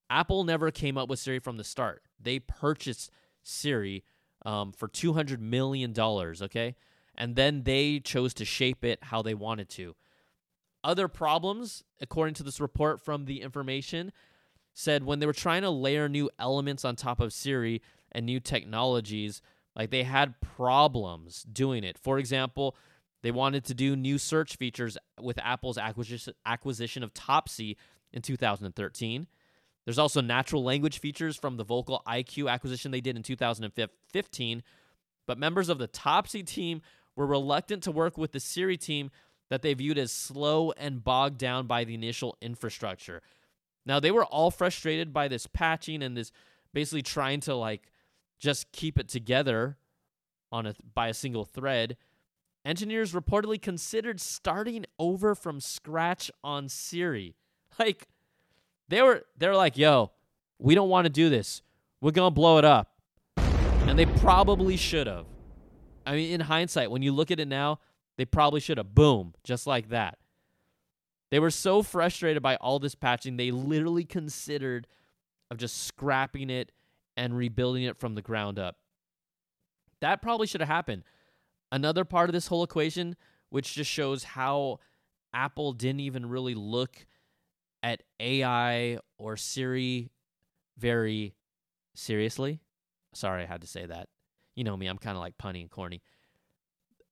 Apple 0.09 0.43
never 0.43 0.71
came 0.71 0.97
up 0.97 1.09
with 1.09 1.19
Siri 1.19 1.39
from 1.39 1.57
the 1.57 1.63
start. 1.63 2.03
They 2.19 2.39
purchased 2.39 3.11
Siri 3.43 4.03
um, 4.45 4.71
for 4.71 4.87
$200 4.87 5.39
million, 5.39 5.93
okay? 5.99 6.75
And 7.15 7.35
then 7.35 7.63
they 7.63 7.99
chose 7.99 8.33
to 8.35 8.45
shape 8.45 8.85
it 8.85 8.99
how 9.03 9.21
they 9.21 9.33
wanted 9.33 9.69
to. 9.69 9.95
Other 10.83 11.07
problems, 11.07 11.83
according 11.99 12.35
to 12.35 12.43
this 12.43 12.61
report 12.61 13.01
from 13.03 13.25
the 13.25 13.41
information, 13.41 14.13
said 14.73 15.03
when 15.03 15.19
they 15.19 15.25
were 15.25 15.33
trying 15.33 15.63
to 15.63 15.69
layer 15.69 16.07
new 16.07 16.29
elements 16.39 16.85
on 16.85 16.95
top 16.95 17.19
of 17.19 17.33
Siri 17.33 17.81
and 18.11 18.25
new 18.25 18.39
technologies, 18.39 19.41
like 19.75 19.89
they 19.89 20.03
had 20.03 20.39
problems 20.39 21.43
doing 21.43 21.83
it. 21.83 21.97
For 21.97 22.19
example, 22.19 22.75
they 23.23 23.31
wanted 23.31 23.65
to 23.65 23.73
do 23.73 23.95
new 23.95 24.17
search 24.17 24.55
features 24.55 24.97
with 25.19 25.39
Apple's 25.39 25.77
acquisition 25.77 27.03
of 27.03 27.13
Topsy 27.13 27.77
in 28.13 28.21
2013. 28.21 29.27
There's 29.85 29.99
also 29.99 30.21
natural 30.21 30.63
language 30.63 30.99
features 30.99 31.37
from 31.37 31.57
the 31.57 31.63
Vocal 31.63 32.03
IQ 32.07 32.51
acquisition 32.51 32.91
they 32.91 33.01
did 33.01 33.15
in 33.15 33.23
2015. 33.23 34.63
But 35.25 35.37
members 35.37 35.69
of 35.69 35.77
the 35.77 35.87
Topsy 35.87 36.43
team 36.43 36.81
were 37.15 37.25
reluctant 37.25 37.83
to 37.83 37.91
work 37.91 38.17
with 38.17 38.31
the 38.31 38.39
Siri 38.39 38.77
team 38.77 39.11
that 39.49 39.61
they 39.61 39.73
viewed 39.73 39.97
as 39.97 40.11
slow 40.11 40.71
and 40.71 41.03
bogged 41.03 41.37
down 41.37 41.67
by 41.67 41.83
the 41.83 41.93
initial 41.93 42.37
infrastructure. 42.41 43.21
Now, 43.85 43.99
they 44.01 44.11
were 44.11 44.25
all 44.25 44.51
frustrated 44.51 45.13
by 45.13 45.29
this 45.29 45.47
patching 45.47 46.03
and 46.03 46.17
this 46.17 46.31
basically 46.73 47.01
trying 47.01 47.39
to 47.41 47.55
like 47.55 47.89
just 48.39 48.71
keep 48.71 48.99
it 48.99 49.07
together 49.07 49.77
on 50.51 50.65
a 50.65 50.75
by 50.93 51.07
a 51.07 51.13
single 51.13 51.45
thread. 51.45 51.97
Engineers 52.67 53.13
reportedly 53.13 53.61
considered 53.61 54.19
starting 54.19 54.85
over 54.99 55.33
from 55.33 55.59
scratch 55.59 56.29
on 56.43 56.69
Siri. 56.69 57.35
Like 57.79 58.07
they 58.87 59.03
were 59.03 59.23
they're 59.37 59.55
like, 59.55 59.77
"Yo, 59.77 60.09
we 60.57 60.73
don't 60.73 60.89
want 60.89 61.05
to 61.05 61.11
do 61.11 61.29
this. 61.29 61.61
We're 62.01 62.09
going 62.09 62.31
to 62.31 62.33
blow 62.33 62.57
it 62.57 62.65
up." 62.65 62.91
And 63.37 63.99
they 63.99 64.07
probably 64.07 64.77
should 64.77 65.05
have. 65.05 65.27
I 66.07 66.15
mean, 66.15 66.31
in 66.31 66.39
hindsight, 66.39 66.89
when 66.89 67.03
you 67.03 67.11
look 67.11 67.29
at 67.29 67.39
it 67.39 67.47
now, 67.47 67.79
they 68.17 68.25
probably 68.25 68.61
should 68.61 68.79
have. 68.79 68.95
Boom, 68.95 69.35
just 69.43 69.67
like 69.67 69.89
that. 69.89 70.17
They 71.29 71.37
were 71.37 71.51
so 71.51 71.83
frustrated 71.83 72.41
by 72.41 72.55
all 72.55 72.79
this 72.79 72.95
patching, 72.95 73.37
they 73.37 73.51
literally 73.51 74.05
considered 74.05 74.87
of 75.51 75.57
just 75.57 75.85
scrapping 75.85 76.49
it 76.49 76.71
and 77.15 77.37
rebuilding 77.37 77.83
it 77.83 77.99
from 77.99 78.15
the 78.15 78.23
ground 78.23 78.57
up. 78.57 78.77
That 79.99 80.21
probably 80.21 80.47
should 80.47 80.61
have 80.61 80.69
happened. 80.69 81.03
Another 81.71 82.05
part 82.05 82.29
of 82.29 82.33
this 82.33 82.47
whole 82.47 82.63
equation, 82.63 83.15
which 83.49 83.73
just 83.73 83.91
shows 83.91 84.23
how 84.23 84.79
Apple 85.33 85.73
didn't 85.73 86.01
even 86.01 86.27
really 86.27 86.55
look 86.55 87.05
at 87.83 88.03
AI 88.19 88.99
or 89.17 89.37
Siri 89.37 90.09
very 90.77 91.35
seriously. 91.95 92.59
Sorry, 93.13 93.43
I 93.43 93.45
had 93.45 93.61
to 93.61 93.67
say 93.67 93.85
that. 93.85 94.07
You 94.55 94.63
know 94.63 94.77
me, 94.77 94.87
I'm 94.87 94.97
kind 94.97 95.15
of 95.15 95.21
like 95.21 95.37
punny 95.37 95.61
and 95.61 95.69
corny. 95.69 96.01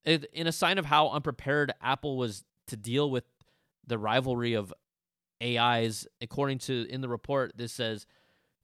It, 0.03 0.25
in 0.33 0.47
a 0.47 0.51
sign 0.51 0.77
of 0.77 0.85
how 0.85 1.09
unprepared 1.09 1.73
Apple 1.81 2.17
was 2.17 2.43
to 2.67 2.77
deal 2.77 3.09
with 3.09 3.25
the 3.85 3.97
rivalry 3.97 4.53
of 4.53 4.73
AIs, 5.43 6.07
according 6.21 6.59
to 6.59 6.87
in 6.89 7.01
the 7.01 7.09
report, 7.09 7.53
this 7.55 7.73
says 7.73 8.05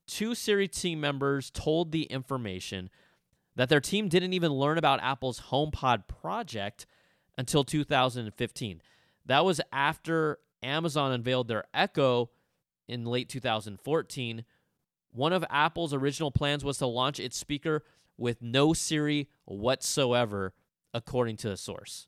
two 0.08 0.36
Siri 0.36 0.68
team 0.68 1.00
members 1.00 1.52
told 1.52 1.92
the 1.92 2.04
information 2.04 2.90
that 3.56 3.70
their 3.70 3.80
team 3.80 4.08
didn't 4.08 4.34
even 4.34 4.52
learn 4.52 4.78
about 4.78 5.02
Apple's 5.02 5.42
HomePod 5.52 6.08
project 6.08 6.86
until 7.38 7.64
2015. 7.64 8.82
That 9.26 9.46
was 9.46 9.62
after 9.72 10.40
Amazon 10.64 11.12
unveiled 11.12 11.48
their 11.48 11.66
Echo 11.74 12.30
in 12.88 13.06
late 13.06 13.30
2014. 13.30 14.46
One 15.12 15.34
of 15.34 15.46
Apple's 15.50 15.94
original 15.94 16.32
plans 16.32 16.64
was 16.64 16.78
to 16.78 16.86
launch 16.86 17.20
its 17.20 17.38
speaker 17.38 17.84
with 18.18 18.42
no 18.42 18.74
Siri 18.74 19.30
whatsoever, 19.46 20.54
according 20.94 21.38
to 21.38 21.50
the 21.50 21.58
source. 21.58 22.08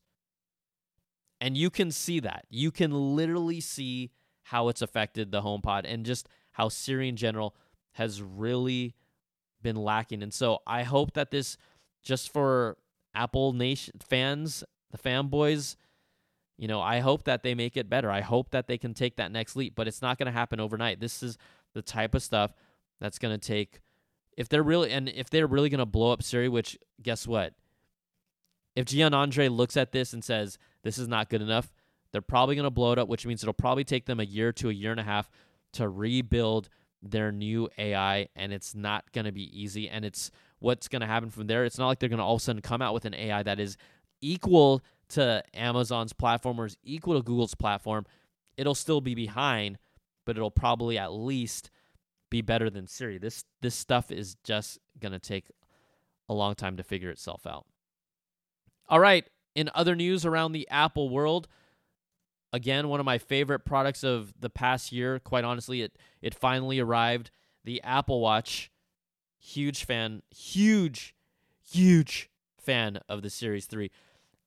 And 1.41 1.58
you 1.58 1.69
can 1.69 1.91
see 1.91 2.19
that. 2.21 2.45
You 2.49 2.71
can 2.71 3.15
literally 3.15 3.60
see 3.60 4.12
how 4.43 4.69
it's 4.69 4.82
affected 4.82 5.32
the 5.32 5.41
HomePod 5.41 5.82
and 5.86 6.06
just 6.06 6.29
how 6.51 6.69
Siri 6.69 7.10
in 7.10 7.15
general 7.15 7.56
has 7.93 8.21
really 8.21 8.95
been 9.63 9.76
lacking. 9.76 10.21
And 10.21 10.34
so 10.34 10.60
I 10.67 10.84
hope 10.84 11.13
that 11.13 11.32
this, 11.32 11.58
just 12.04 12.32
for 12.32 12.78
Apple 13.15 13.54
Nation 13.54 13.95
fans, 14.08 14.63
the 14.91 14.97
fanboys, 14.97 15.76
you 16.58 16.67
know, 16.67 16.82
I 16.82 16.99
hope 16.99 17.23
that 17.23 17.41
they 17.41 17.56
make 17.56 17.78
it 17.78 17.89
better. 17.89 18.12
I 18.12 18.21
hope 18.21 18.52
that 18.52 18.67
they 18.67 18.78
can 18.78 18.93
take 18.93 19.15
that 19.15 19.32
next 19.32 19.56
leap, 19.56 19.73
but 19.76 19.88
it's 19.88 20.02
not 20.02 20.17
going 20.17 20.28
to 20.28 20.32
happen 20.32 20.60
overnight. 20.60 20.99
This 20.99 21.23
is 21.23 21.38
the 21.73 21.82
type 21.82 22.13
of 22.13 22.21
stuff 22.21 22.54
that's 22.99 23.17
going 23.17 23.38
to 23.38 23.47
take 23.47 23.82
if 24.38 24.49
they're 24.49 24.63
really 24.63 24.91
and 24.91 25.10
if 25.10 25.30
they're 25.30 25.47
really 25.47 25.69
going 25.69 25.80
to 25.80 25.86
blow 25.86 26.12
up 26.12 26.23
Siri, 26.23 26.49
which 26.49 26.78
guess 27.02 27.28
what? 27.28 27.54
If 28.76 28.86
Gian 28.86 29.13
Andre 29.13 29.47
looks 29.47 29.78
at 29.78 29.91
this 29.91 30.13
and 30.13 30.23
says, 30.23 30.58
this 30.84 30.97
is 30.97 31.08
not 31.08 31.30
good 31.30 31.41
enough. 31.41 31.71
They're 32.12 32.21
probably 32.21 32.56
going 32.56 32.63
to 32.63 32.71
blow 32.71 32.91
it 32.91 32.99
up, 32.99 33.08
which 33.08 33.26
means 33.26 33.43
it'll 33.43 33.54
probably 33.54 33.84
take 33.84 34.06
them 34.06 34.19
a 34.19 34.23
year 34.23 34.52
to 34.54 34.69
a 34.69 34.73
year 34.73 34.91
and 34.91 34.99
a 34.99 35.04
half 35.04 35.30
to 35.73 35.88
rebuild 35.89 36.69
their 37.03 37.31
new 37.31 37.69
AI, 37.77 38.27
and 38.35 38.53
it's 38.53 38.73
not 38.73 39.11
going 39.11 39.25
to 39.25 39.31
be 39.31 39.61
easy. 39.61 39.89
And 39.89 40.05
it's 40.05 40.31
what's 40.59 40.87
going 40.87 41.01
to 41.01 41.07
happen 41.07 41.29
from 41.29 41.47
there. 41.47 41.65
It's 41.65 41.77
not 41.77 41.87
like 41.87 41.99
they're 41.99 42.09
going 42.09 42.19
to 42.19 42.23
all 42.23 42.35
of 42.35 42.41
a 42.41 42.43
sudden 42.43 42.61
come 42.61 42.81
out 42.81 42.93
with 42.93 43.05
an 43.05 43.13
AI 43.13 43.43
that 43.43 43.59
is 43.59 43.77
equal 44.21 44.81
to 45.09 45.43
Amazon's 45.53 46.13
platform 46.13 46.59
or 46.59 46.65
is 46.65 46.77
equal 46.83 47.15
to 47.15 47.23
Google's 47.23 47.55
platform. 47.55 48.05
It'll 48.55 48.75
still 48.75 49.01
be 49.01 49.15
behind, 49.15 49.77
but 50.25 50.37
it'll 50.37 50.51
probably 50.51 50.97
at 50.97 51.11
least 51.11 51.69
be 52.29 52.41
better 52.41 52.69
than 52.69 52.87
Siri. 52.87 53.17
This 53.17 53.43
this 53.61 53.75
stuff 53.75 54.11
is 54.11 54.35
just 54.43 54.79
going 54.99 55.11
to 55.11 55.19
take 55.19 55.45
a 56.29 56.33
long 56.33 56.55
time 56.55 56.77
to 56.77 56.83
figure 56.83 57.09
itself 57.09 57.45
out. 57.45 57.65
All 58.87 58.99
right, 58.99 59.25
in 59.55 59.69
other 59.75 59.95
news 59.95 60.25
around 60.25 60.51
the 60.51 60.67
Apple 60.69 61.09
world, 61.09 61.47
again, 62.53 62.87
one 62.87 62.99
of 63.01 63.05
my 63.05 63.17
favorite 63.17 63.65
products 63.65 64.03
of 64.03 64.33
the 64.39 64.49
past 64.49 64.91
year. 64.91 65.19
Quite 65.19 65.43
honestly, 65.43 65.81
it 65.81 65.97
it 66.21 66.33
finally 66.33 66.79
arrived. 66.79 67.31
The 67.65 67.81
Apple 67.83 68.21
Watch. 68.21 68.71
Huge 69.39 69.83
fan, 69.83 70.21
huge, 70.33 71.13
huge 71.69 72.29
fan 72.57 73.01
of 73.09 73.23
the 73.23 73.29
Series 73.29 73.65
3. 73.65 73.91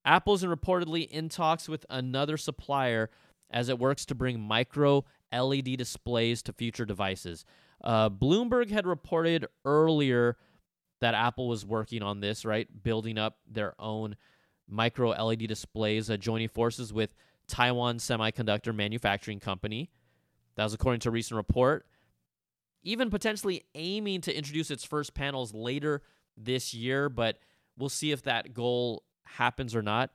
Apple's 0.06 0.42
reportedly 0.42 1.06
in 1.10 1.28
talks 1.28 1.68
with 1.68 1.84
another 1.90 2.38
supplier 2.38 3.10
as 3.50 3.68
it 3.68 3.78
works 3.78 4.06
to 4.06 4.14
bring 4.14 4.40
micro 4.40 5.04
LED 5.30 5.76
displays 5.76 6.40
to 6.42 6.52
future 6.54 6.86
devices. 6.86 7.44
Uh, 7.84 8.08
Bloomberg 8.08 8.70
had 8.70 8.86
reported 8.86 9.46
earlier 9.66 10.38
that 11.00 11.14
Apple 11.14 11.46
was 11.46 11.66
working 11.66 12.02
on 12.02 12.20
this, 12.20 12.46
right? 12.46 12.66
Building 12.82 13.18
up 13.18 13.36
their 13.46 13.74
own 13.78 14.16
micro 14.68 15.10
LED 15.10 15.46
displays, 15.46 16.08
uh, 16.08 16.16
joining 16.16 16.48
forces 16.48 16.92
with 16.92 17.14
Taiwan 17.48 17.98
Semiconductor 17.98 18.74
Manufacturing 18.74 19.40
Company. 19.40 19.90
That 20.56 20.64
was 20.64 20.74
according 20.74 21.00
to 21.00 21.08
a 21.08 21.12
recent 21.12 21.36
report. 21.36 21.86
Even 22.82 23.10
potentially 23.10 23.64
aiming 23.74 24.20
to 24.22 24.36
introduce 24.36 24.70
its 24.70 24.84
first 24.84 25.14
panels 25.14 25.52
later 25.52 26.02
this 26.36 26.72
year, 26.72 27.08
but 27.08 27.38
we'll 27.76 27.88
see 27.88 28.12
if 28.12 28.22
that 28.22 28.54
goal 28.54 29.02
happens 29.24 29.74
or 29.74 29.82
not. 29.82 30.10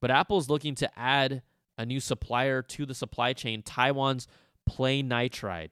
But 0.00 0.10
Apple 0.10 0.38
is 0.38 0.48
looking 0.48 0.74
to 0.76 0.98
add 0.98 1.42
a 1.78 1.86
new 1.86 2.00
supplier 2.00 2.62
to 2.62 2.86
the 2.86 2.94
supply 2.94 3.32
chain, 3.32 3.62
Taiwan's 3.62 4.28
PlayNitride. 4.68 5.70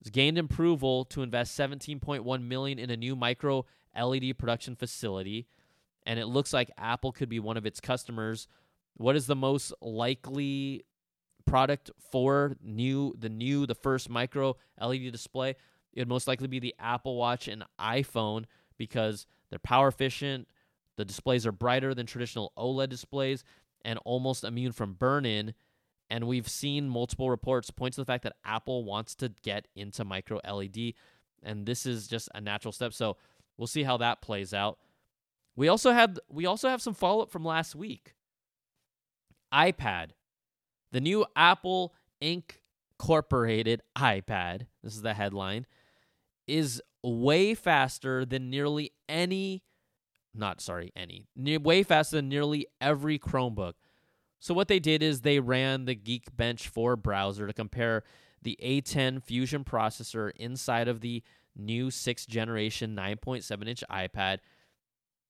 It's 0.00 0.10
gained 0.10 0.36
approval 0.36 1.04
to 1.06 1.22
invest 1.22 1.58
17.1 1.58 2.42
million 2.46 2.78
in 2.78 2.90
a 2.90 2.96
new 2.96 3.14
micro 3.14 3.64
LED 3.96 4.36
production 4.36 4.74
facility 4.74 5.46
and 6.06 6.18
it 6.18 6.26
looks 6.26 6.52
like 6.52 6.70
Apple 6.78 7.12
could 7.12 7.28
be 7.28 7.40
one 7.40 7.56
of 7.56 7.66
its 7.66 7.80
customers. 7.80 8.48
What 8.94 9.16
is 9.16 9.26
the 9.26 9.36
most 9.36 9.72
likely 9.80 10.84
product 11.44 11.90
for 12.10 12.56
new 12.62 13.14
the 13.18 13.28
new 13.28 13.66
the 13.66 13.74
first 13.74 14.08
micro 14.08 14.56
LED 14.80 15.12
display? 15.12 15.56
It 15.92 16.00
would 16.00 16.08
most 16.08 16.28
likely 16.28 16.48
be 16.48 16.58
the 16.58 16.74
Apple 16.78 17.16
Watch 17.16 17.48
and 17.48 17.64
iPhone 17.80 18.44
because 18.78 19.26
they're 19.50 19.58
power 19.58 19.88
efficient, 19.88 20.48
the 20.96 21.04
displays 21.04 21.46
are 21.46 21.52
brighter 21.52 21.94
than 21.94 22.06
traditional 22.06 22.52
OLED 22.56 22.88
displays 22.88 23.44
and 23.84 23.98
almost 24.04 24.44
immune 24.44 24.72
from 24.72 24.94
burn-in. 24.94 25.54
And 26.10 26.26
we've 26.26 26.48
seen 26.48 26.88
multiple 26.88 27.30
reports 27.30 27.70
point 27.70 27.94
to 27.94 28.00
the 28.00 28.04
fact 28.04 28.24
that 28.24 28.36
Apple 28.44 28.84
wants 28.84 29.14
to 29.16 29.32
get 29.42 29.66
into 29.74 30.04
micro 30.04 30.40
LED, 30.48 30.92
and 31.42 31.64
this 31.64 31.86
is 31.86 32.06
just 32.06 32.28
a 32.34 32.40
natural 32.40 32.72
step. 32.72 32.92
So 32.92 33.16
we'll 33.56 33.66
see 33.66 33.82
how 33.82 33.96
that 33.96 34.20
plays 34.20 34.52
out. 34.52 34.78
We 35.56 35.68
also 35.68 35.92
had 35.92 36.18
we 36.28 36.44
also 36.44 36.68
have 36.68 36.82
some 36.82 36.94
follow 36.94 37.22
up 37.22 37.30
from 37.30 37.44
last 37.44 37.74
week. 37.74 38.14
iPad, 39.52 40.10
the 40.92 41.00
new 41.00 41.26
Apple 41.36 41.94
Inc. 42.20 42.58
Incorporated 43.02 43.82
iPad. 43.98 44.66
This 44.84 44.94
is 44.94 45.02
the 45.02 45.14
headline. 45.14 45.66
Is 46.46 46.80
way 47.02 47.54
faster 47.54 48.24
than 48.24 48.48
nearly 48.48 48.92
any, 49.08 49.64
not 50.32 50.60
sorry, 50.60 50.92
any, 50.94 51.26
way 51.36 51.82
faster 51.82 52.16
than 52.16 52.28
nearly 52.28 52.68
every 52.80 53.18
Chromebook. 53.18 53.72
So 54.38 54.54
what 54.54 54.68
they 54.68 54.78
did 54.78 55.02
is 55.02 55.20
they 55.20 55.40
ran 55.40 55.84
the 55.84 55.96
Geekbench 55.96 56.68
4 56.68 56.94
browser 56.94 57.48
to 57.48 57.52
compare 57.52 58.04
the 58.40 58.56
A10 58.62 59.20
Fusion 59.20 59.64
processor 59.64 60.30
inside 60.36 60.86
of 60.86 61.00
the 61.00 61.24
new 61.56 61.88
6th 61.88 62.28
generation 62.28 62.94
9.7 62.94 63.68
inch 63.68 63.82
iPad 63.90 64.38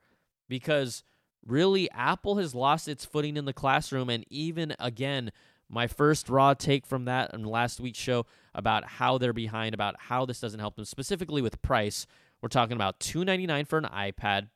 Because 0.49 1.03
really, 1.45 1.91
Apple 1.91 2.37
has 2.37 2.55
lost 2.55 2.89
its 2.89 3.05
footing 3.05 3.37
in 3.37 3.45
the 3.45 3.53
classroom. 3.53 4.11
And 4.11 4.25
even 4.31 4.75
again, 4.79 5.33
my 5.69 5.87
first 5.87 6.29
raw 6.29 6.55
take 6.55 6.87
from 6.87 7.07
that 7.07 7.35
in 7.35 7.45
last 7.45 7.81
week's 7.81 7.99
show 7.99 8.27
about 8.55 8.85
how 8.85 9.19
they're 9.19 9.33
behind, 9.33 9.75
about 9.75 9.97
how 9.99 10.25
this 10.25 10.41
doesn't 10.41 10.61
help 10.61 10.77
them, 10.77 10.85
specifically 10.85 11.43
with 11.43 11.63
price. 11.63 12.07
We're 12.41 12.49
talking 12.49 12.77
about 12.77 13.01
299 13.01 13.65
for 13.65 13.79
an 13.79 13.85
iPad, 13.85 14.49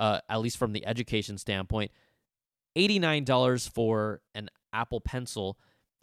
uh, 0.00 0.18
at 0.30 0.40
least 0.40 0.56
from 0.56 0.72
the 0.72 0.84
education 0.86 1.36
standpoint, 1.36 1.92
$89 2.74 3.70
for 3.70 4.22
an 4.34 4.48
Apple 4.72 5.00
Pencil, 5.00 5.58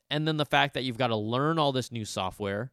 and 0.10 0.28
then 0.28 0.38
the 0.38 0.46
fact 0.46 0.76
that 0.76 0.84
you've 0.84 1.00
got 1.00 1.08
to 1.08 1.16
learn 1.16 1.58
all 1.58 1.72
this 1.72 1.92
new 1.92 2.06
software 2.06 2.72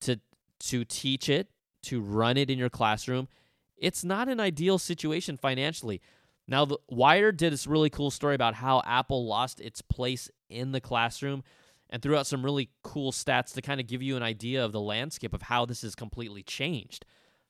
to 0.00 0.18
to 0.58 0.84
teach 0.84 1.28
it, 1.28 1.48
to 1.82 2.00
run 2.00 2.38
it 2.38 2.48
in 2.48 2.58
your 2.58 2.70
classroom. 2.70 3.28
It's 3.76 4.02
not 4.02 4.28
an 4.28 4.40
ideal 4.40 4.78
situation 4.78 5.36
financially. 5.36 6.00
Now, 6.48 6.64
the 6.64 6.78
Wired 6.88 7.36
did 7.36 7.52
this 7.52 7.66
really 7.66 7.90
cool 7.90 8.10
story 8.10 8.34
about 8.34 8.54
how 8.54 8.80
Apple 8.86 9.26
lost 9.26 9.60
its 9.60 9.82
place 9.82 10.30
in 10.48 10.72
the 10.72 10.80
classroom 10.80 11.44
and 11.90 12.00
threw 12.00 12.16
out 12.16 12.26
some 12.26 12.42
really 12.42 12.70
cool 12.82 13.12
stats 13.12 13.52
to 13.52 13.60
kind 13.60 13.80
of 13.80 13.86
give 13.86 14.02
you 14.02 14.16
an 14.16 14.22
idea 14.22 14.64
of 14.64 14.72
the 14.72 14.80
landscape 14.80 15.34
of 15.34 15.42
how 15.42 15.66
this 15.66 15.82
has 15.82 15.94
completely 15.94 16.42
changed. 16.42 17.04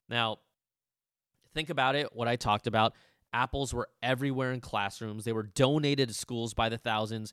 Now, 0.08 0.38
think 1.56 1.70
about 1.70 1.96
it, 1.96 2.14
what 2.14 2.28
I 2.28 2.36
talked 2.36 2.66
about. 2.66 2.92
Apples 3.32 3.72
were 3.74 3.88
everywhere 4.02 4.52
in 4.52 4.60
classrooms. 4.60 5.24
They 5.24 5.32
were 5.32 5.42
donated 5.42 6.08
to 6.08 6.14
schools 6.14 6.54
by 6.54 6.68
the 6.68 6.78
thousands 6.78 7.32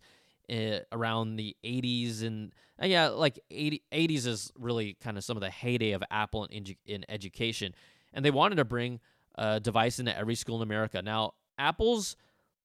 uh, 0.50 0.80
around 0.92 1.36
the 1.36 1.56
80s. 1.64 2.24
And 2.24 2.54
uh, 2.82 2.86
yeah, 2.88 3.10
like 3.10 3.40
80, 3.52 3.84
80s 3.92 4.26
is 4.26 4.52
really 4.58 4.96
kind 5.02 5.18
of 5.18 5.24
some 5.24 5.38
of 5.38 5.42
the 5.42 5.50
heyday 5.50 5.92
of 5.92 6.04
Apple 6.10 6.46
in, 6.46 6.66
in 6.86 7.06
education. 7.10 7.76
And 8.14 8.24
they 8.24 8.32
wanted 8.32 8.56
to 8.56 8.66
bring 8.66 9.02
a 9.36 9.60
device 9.60 10.00
into 10.00 10.18
every 10.18 10.36
school 10.36 10.58
in 10.58 10.64
America. 10.64 11.02
Now, 11.02 11.34
Apple's 11.58 12.16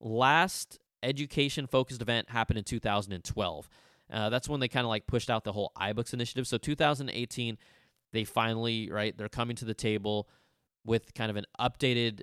last 0.01 0.79
education 1.03 1.67
focused 1.67 2.01
event 2.01 2.31
happened 2.31 2.59
in 2.59 2.65
2012. 2.65 3.69
Uh, 4.11 4.31
that's 4.31 4.49
when 4.49 4.61
they 4.61 4.69
kind 4.69 4.85
of 4.85 4.89
like 4.89 5.07
pushed 5.07 5.29
out 5.29 5.45
the 5.45 5.53
whole 5.53 5.73
iBooks 5.77 6.15
initiative. 6.15 6.47
So 6.47 6.57
2018, 6.57 7.59
they 8.13 8.25
finally 8.25 8.91
right 8.91 9.17
they're 9.19 9.29
coming 9.29 9.55
to 9.57 9.67
the 9.67 9.75
table 9.75 10.29
with 10.89 11.15
kind 11.15 11.31
of 11.31 11.37
an 11.37 11.45
updated 11.61 12.23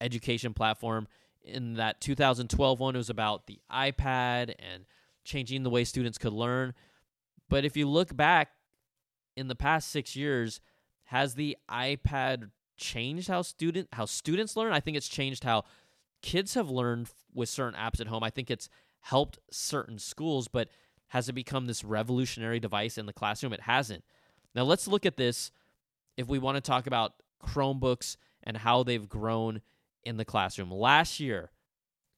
education 0.00 0.54
platform. 0.54 1.08
In 1.42 1.74
that 1.74 2.00
2012 2.00 2.78
one, 2.78 2.94
it 2.94 2.98
was 2.98 3.10
about 3.10 3.46
the 3.46 3.58
iPad 3.72 4.54
and 4.58 4.84
changing 5.24 5.62
the 5.62 5.70
way 5.70 5.84
students 5.84 6.18
could 6.18 6.32
learn. 6.32 6.74
But 7.48 7.64
if 7.64 7.76
you 7.76 7.88
look 7.88 8.16
back 8.16 8.50
in 9.36 9.48
the 9.48 9.54
past 9.54 9.90
six 9.90 10.14
years, 10.14 10.60
has 11.04 11.34
the 11.34 11.56
iPad 11.70 12.50
changed 12.76 13.28
how 13.28 13.42
student 13.42 13.88
how 13.92 14.04
students 14.04 14.56
learn? 14.56 14.72
I 14.72 14.80
think 14.80 14.96
it's 14.96 15.08
changed 15.08 15.44
how 15.44 15.64
kids 16.22 16.54
have 16.54 16.68
learned 16.68 17.08
with 17.32 17.48
certain 17.48 17.78
apps 17.78 18.00
at 18.00 18.08
home. 18.08 18.22
I 18.22 18.30
think 18.30 18.50
it's 18.50 18.68
helped 19.00 19.38
certain 19.50 19.98
schools, 19.98 20.48
but 20.48 20.68
has 21.08 21.28
it 21.28 21.34
become 21.34 21.66
this 21.66 21.84
revolutionary 21.84 22.58
device 22.58 22.98
in 22.98 23.06
the 23.06 23.12
classroom? 23.12 23.52
It 23.52 23.60
hasn't. 23.60 24.04
Now 24.54 24.64
let's 24.64 24.88
look 24.88 25.06
at 25.06 25.16
this 25.16 25.52
if 26.16 26.26
we 26.26 26.38
want 26.38 26.56
to 26.56 26.60
talk 26.60 26.86
about 26.88 27.12
Chromebooks 27.44 28.16
and 28.42 28.58
how 28.58 28.82
they've 28.82 29.08
grown 29.08 29.60
in 30.04 30.16
the 30.16 30.24
classroom. 30.24 30.70
Last 30.70 31.20
year, 31.20 31.50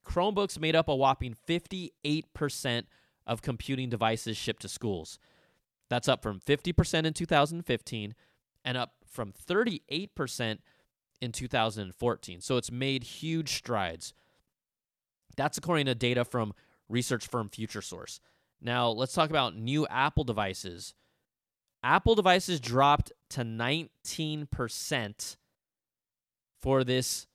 Chromebooks 0.04 0.58
made 0.58 0.76
up 0.76 0.88
a 0.88 0.94
whopping 0.94 1.34
58% 1.48 2.84
of 3.26 3.42
computing 3.42 3.90
devices 3.90 4.36
shipped 4.36 4.62
to 4.62 4.68
schools. 4.68 5.18
That's 5.88 6.08
up 6.08 6.22
from 6.22 6.40
50% 6.40 7.04
in 7.04 7.12
2015 7.12 8.14
and 8.64 8.76
up 8.76 8.94
from 9.06 9.32
38% 9.32 10.58
in 11.20 11.32
2014. 11.32 12.40
So 12.40 12.56
it's 12.56 12.70
made 12.70 13.04
huge 13.04 13.54
strides. 13.54 14.12
That's 15.36 15.58
according 15.58 15.86
to 15.86 15.94
data 15.94 16.24
from 16.24 16.52
research 16.88 17.26
firm 17.26 17.48
Future 17.48 17.82
Source. 17.82 18.20
Now, 18.60 18.88
let's 18.88 19.12
talk 19.12 19.30
about 19.30 19.56
new 19.56 19.86
Apple 19.86 20.24
devices. 20.24 20.94
Apple 21.82 22.14
devices 22.14 22.60
dropped 22.60 23.12
to 23.30 23.42
19% 23.42 25.36
for 26.60 26.84
this 26.84 27.26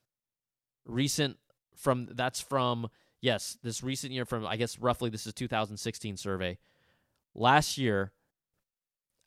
recent 0.85 1.37
from 1.75 2.09
that's 2.11 2.41
from 2.41 2.89
yes, 3.21 3.57
this 3.63 3.83
recent 3.83 4.11
year 4.11 4.25
from 4.25 4.45
I 4.45 4.57
guess 4.57 4.79
roughly 4.79 5.09
this 5.09 5.25
is 5.25 5.33
2016 5.33 6.17
survey. 6.17 6.57
Last 7.33 7.77
year 7.77 8.11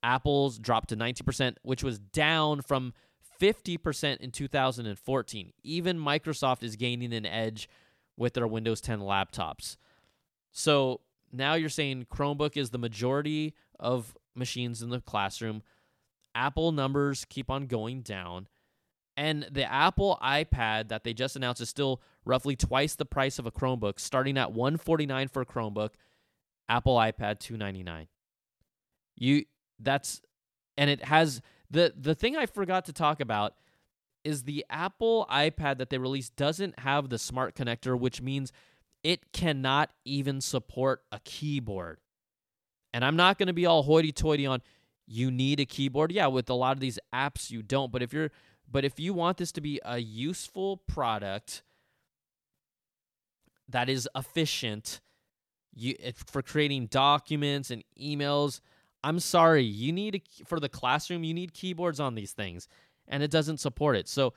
Apple's 0.03 0.59
dropped 0.59 0.91
to 0.91 0.97
19%, 0.97 1.57
which 1.63 1.83
was 1.83 1.99
down 1.99 2.63
from 2.63 2.93
50% 3.41 4.19
in 4.19 4.31
2014. 4.31 5.53
Even 5.63 5.99
Microsoft 5.99 6.63
is 6.63 6.77
gaining 6.77 7.13
an 7.13 7.27
edge 7.27 7.69
with 8.17 8.35
their 8.35 8.47
Windows 8.47 8.81
10 8.81 9.01
laptops. 9.01 9.77
So 10.53 11.01
now 11.33 11.55
you're 11.55 11.69
saying 11.69 12.07
Chromebook 12.13 12.57
is 12.57 12.71
the 12.71 12.79
majority 12.79 13.55
of 13.79 14.17
machines 14.37 14.83
in 14.83 14.91
the 14.91 15.01
classroom. 15.01 15.63
Apple 16.35 16.73
numbers 16.73 17.25
keep 17.29 17.51
on 17.51 17.67
going 17.67 18.03
down. 18.03 18.49
And 19.17 19.49
the 19.51 19.71
Apple 19.71 20.19
iPad 20.23 20.89
that 20.89 21.03
they 21.03 21.15
just 21.15 21.37
announced 21.37 21.63
is 21.63 21.71
still 21.71 22.03
roughly 22.27 22.55
twice 22.55 22.95
the 22.95 23.07
price 23.07 23.39
of 23.39 23.47
a 23.47 23.51
Chromebook, 23.51 23.99
starting 23.99 24.37
at 24.37 24.53
149 24.53 25.29
for 25.29 25.41
a 25.41 25.47
Chromebook, 25.47 25.91
Apple 26.69 26.97
iPad 26.97 27.39
299. 27.39 28.09
You 29.17 29.45
that's 29.79 30.21
and 30.77 30.91
it 30.91 31.05
has 31.05 31.41
the 31.71 31.95
the 31.97 32.15
thing 32.15 32.37
I 32.37 32.45
forgot 32.45 32.85
to 32.87 32.93
talk 32.93 33.21
about 33.21 33.55
is 34.25 34.43
the 34.43 34.67
Apple 34.69 35.27
iPad 35.31 35.79
that 35.79 35.89
they 35.89 35.99
released 35.99 36.37
doesn't 36.37 36.81
have 36.81 37.09
the 37.09 37.19
smart 37.19 37.55
connector, 37.55 37.99
which 37.99 38.21
means 38.21 38.53
it 39.03 39.33
cannot 39.33 39.93
even 40.05 40.41
support 40.41 41.03
a 41.13 41.21
keyboard. 41.21 42.01
And 42.97 43.05
I'm 43.05 43.17
not 43.17 43.37
going 43.37 43.49
to 43.49 43.53
be 43.53 43.67
all 43.67 43.83
hoity-toity 43.83 44.47
on 44.47 44.63
you 45.07 45.31
need 45.31 45.61
a 45.61 45.67
keyboard. 45.67 46.11
Yeah, 46.11 46.29
with 46.29 46.49
a 46.49 46.55
lot 46.55 46.73
of 46.73 46.81
these 46.81 46.99
apps 47.15 47.51
you 47.51 47.61
don't, 47.63 47.93
but 47.93 48.01
if 48.01 48.11
you're 48.11 48.31
but 48.73 48.87
if 48.87 48.99
you 48.99 49.13
want 49.13 49.37
this 49.37 49.53
to 49.53 49.61
be 49.61 49.79
a 49.85 49.99
useful 49.99 50.79
product 50.79 51.63
that 53.69 53.91
is 53.91 54.09
efficient 54.17 55.03
you 55.75 55.95
for 56.15 56.41
creating 56.41 56.87
documents 56.87 57.71
and 57.71 57.85
emails, 58.01 58.61
I'm 59.05 59.21
sorry, 59.21 59.63
you 59.63 59.93
need 59.93 60.15
a, 60.15 60.45
for 60.47 60.59
the 60.59 60.71
classroom, 60.71 61.23
you 61.23 61.35
need 61.35 61.53
keyboards 61.53 62.01
on 62.01 62.15
these 62.15 62.33
things, 62.33 62.67
and 63.07 63.23
it 63.23 63.31
doesn't 63.31 63.59
support 63.59 63.97
it. 63.97 64.09
So, 64.09 64.33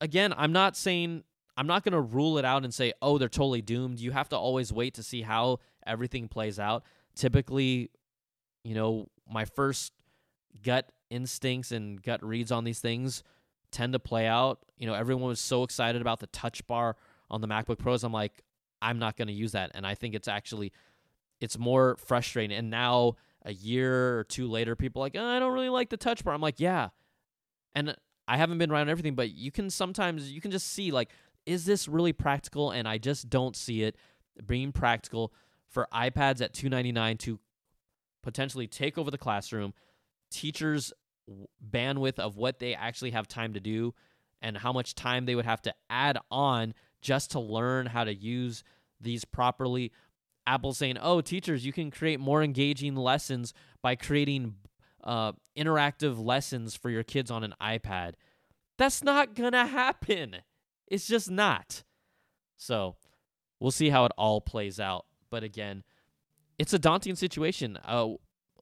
again, 0.00 0.34
I'm 0.36 0.50
not 0.50 0.76
saying 0.76 1.22
I'm 1.56 1.68
not 1.68 1.84
going 1.84 1.92
to 1.92 2.00
rule 2.00 2.36
it 2.38 2.44
out 2.44 2.64
and 2.64 2.74
say, 2.74 2.94
oh, 3.00 3.18
they're 3.18 3.28
totally 3.28 3.62
doomed. 3.62 4.00
You 4.00 4.10
have 4.10 4.28
to 4.30 4.36
always 4.36 4.72
wait 4.72 4.94
to 4.94 5.04
see 5.04 5.22
how 5.22 5.60
everything 5.86 6.26
plays 6.26 6.58
out. 6.58 6.82
Typically, 7.14 7.90
you 8.64 8.74
know, 8.74 9.08
my 9.30 9.44
first 9.44 9.92
gut 10.62 10.90
instincts 11.10 11.72
and 11.72 12.02
gut 12.02 12.24
reads 12.24 12.50
on 12.52 12.64
these 12.64 12.80
things 12.80 13.22
tend 13.70 13.92
to 13.92 13.98
play 13.98 14.26
out. 14.26 14.60
You 14.78 14.86
know, 14.86 14.94
everyone 14.94 15.28
was 15.28 15.40
so 15.40 15.62
excited 15.62 16.00
about 16.00 16.20
the 16.20 16.26
touch 16.28 16.66
bar 16.66 16.96
on 17.30 17.40
the 17.40 17.48
MacBook 17.48 17.78
Pros. 17.78 18.04
I'm 18.04 18.12
like, 18.12 18.42
I'm 18.80 18.98
not 18.98 19.16
going 19.16 19.28
to 19.28 19.34
use 19.34 19.52
that, 19.52 19.70
and 19.74 19.86
I 19.86 19.94
think 19.94 20.14
it's 20.14 20.28
actually 20.28 20.72
it's 21.40 21.58
more 21.58 21.96
frustrating. 21.96 22.56
And 22.56 22.70
now 22.70 23.16
a 23.44 23.52
year 23.52 24.18
or 24.18 24.24
two 24.24 24.46
later, 24.48 24.76
people 24.76 25.02
like, 25.02 25.16
oh, 25.16 25.24
I 25.24 25.38
don't 25.38 25.52
really 25.52 25.68
like 25.68 25.90
the 25.90 25.96
touch 25.96 26.24
bar. 26.24 26.34
I'm 26.34 26.40
like, 26.40 26.60
yeah. 26.60 26.90
And 27.74 27.96
I 28.28 28.36
haven't 28.36 28.58
been 28.58 28.70
around 28.70 28.88
everything, 28.88 29.14
but 29.14 29.32
you 29.32 29.50
can 29.50 29.68
sometimes 29.68 30.30
you 30.30 30.40
can 30.40 30.50
just 30.50 30.68
see 30.72 30.92
like, 30.92 31.10
is 31.44 31.64
this 31.64 31.88
really 31.88 32.12
practical? 32.12 32.70
And 32.70 32.86
I 32.86 32.98
just 32.98 33.28
don't 33.28 33.56
see 33.56 33.82
it 33.82 33.96
being 34.46 34.70
practical 34.72 35.32
for 35.72 35.88
iPads 35.92 36.40
at 36.40 36.54
299 36.54 37.16
to 37.18 37.40
potentially 38.22 38.66
take 38.66 38.96
over 38.98 39.10
the 39.10 39.18
classroom. 39.18 39.74
Teachers 40.30 40.92
bandwidth 41.70 42.18
of 42.18 42.36
what 42.36 42.58
they 42.58 42.74
actually 42.74 43.10
have 43.10 43.26
time 43.26 43.54
to 43.54 43.60
do 43.60 43.94
and 44.40 44.58
how 44.58 44.72
much 44.72 44.94
time 44.94 45.24
they 45.26 45.34
would 45.34 45.44
have 45.44 45.62
to 45.62 45.74
add 45.88 46.18
on 46.30 46.74
just 47.00 47.30
to 47.32 47.40
learn 47.40 47.86
how 47.86 48.04
to 48.04 48.14
use 48.14 48.62
these 49.00 49.24
properly 49.24 49.92
Apple 50.46 50.74
saying, 50.74 50.98
"Oh, 50.98 51.20
teachers, 51.20 51.64
you 51.64 51.72
can 51.72 51.90
create 51.90 52.18
more 52.18 52.42
engaging 52.42 52.96
lessons 52.96 53.54
by 53.80 53.94
creating 53.94 54.56
uh, 55.04 55.32
interactive 55.56 56.22
lessons 56.22 56.74
for 56.74 56.90
your 56.90 57.04
kids 57.04 57.30
on 57.30 57.44
an 57.44 57.54
iPad." 57.60 58.14
That's 58.76 59.04
not 59.04 59.36
to 59.36 59.66
happen. 59.66 60.38
It's 60.88 61.06
just 61.06 61.30
not. 61.30 61.84
So 62.56 62.96
we'll 63.60 63.70
see 63.70 63.90
how 63.90 64.04
it 64.04 64.12
all 64.18 64.40
plays 64.40 64.80
out. 64.80 65.06
But 65.32 65.42
again, 65.42 65.82
it's 66.58 66.74
a 66.74 66.78
daunting 66.78 67.16
situation. 67.16 67.78
Uh, 67.82 68.10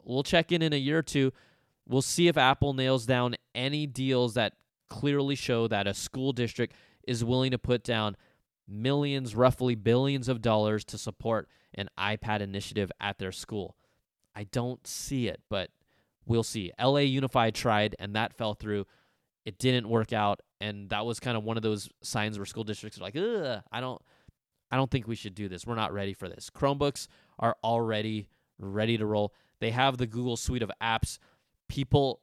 we'll 0.04 0.22
check 0.22 0.52
in 0.52 0.62
in 0.62 0.72
a 0.72 0.76
year 0.76 0.98
or 0.98 1.02
two. 1.02 1.32
We'll 1.86 2.00
see 2.00 2.28
if 2.28 2.38
Apple 2.38 2.74
nails 2.74 3.04
down 3.04 3.34
any 3.56 3.88
deals 3.88 4.34
that 4.34 4.54
clearly 4.88 5.34
show 5.34 5.66
that 5.66 5.88
a 5.88 5.94
school 5.94 6.32
district 6.32 6.76
is 7.08 7.24
willing 7.24 7.50
to 7.50 7.58
put 7.58 7.82
down 7.82 8.16
millions, 8.68 9.34
roughly 9.34 9.74
billions 9.74 10.28
of 10.28 10.40
dollars 10.40 10.84
to 10.84 10.96
support 10.96 11.48
an 11.74 11.88
iPad 11.98 12.40
initiative 12.40 12.92
at 13.00 13.18
their 13.18 13.32
school. 13.32 13.76
I 14.36 14.44
don't 14.44 14.86
see 14.86 15.26
it, 15.26 15.40
but 15.50 15.70
we'll 16.24 16.44
see. 16.44 16.70
LA 16.80 16.98
Unified 16.98 17.56
tried 17.56 17.96
and 17.98 18.14
that 18.14 18.32
fell 18.32 18.54
through. 18.54 18.86
It 19.44 19.58
didn't 19.58 19.88
work 19.88 20.12
out, 20.12 20.40
and 20.60 20.88
that 20.90 21.04
was 21.04 21.18
kind 21.18 21.36
of 21.36 21.42
one 21.42 21.56
of 21.56 21.64
those 21.64 21.88
signs 22.00 22.38
where 22.38 22.46
school 22.46 22.62
districts 22.62 22.98
are 22.98 23.02
like, 23.02 23.16
"Ugh, 23.16 23.60
I 23.72 23.80
don't, 23.80 24.00
I 24.70 24.76
don't 24.76 24.90
think 24.90 25.08
we 25.08 25.16
should 25.16 25.34
do 25.34 25.48
this. 25.48 25.66
We're 25.66 25.74
not 25.74 25.92
ready 25.92 26.12
for 26.12 26.28
this." 26.28 26.50
Chromebooks 26.50 27.08
are 27.38 27.56
already 27.64 28.28
ready 28.58 28.96
to 28.98 29.06
roll. 29.06 29.34
They 29.58 29.70
have 29.70 29.98
the 29.98 30.06
Google 30.06 30.36
suite 30.36 30.62
of 30.62 30.70
apps. 30.80 31.18
People, 31.68 32.20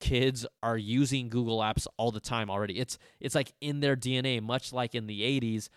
kids 0.00 0.46
are 0.62 0.76
using 0.76 1.28
Google 1.28 1.58
apps 1.58 1.86
all 1.96 2.10
the 2.10 2.20
time 2.20 2.50
already. 2.50 2.78
It's 2.78 2.98
it's 3.20 3.34
like 3.34 3.52
in 3.60 3.80
their 3.80 3.96
DNA, 3.96 4.40
much 4.40 4.72
like 4.72 4.94
in 4.94 5.06
the 5.06 5.22
'80s, 5.22 5.68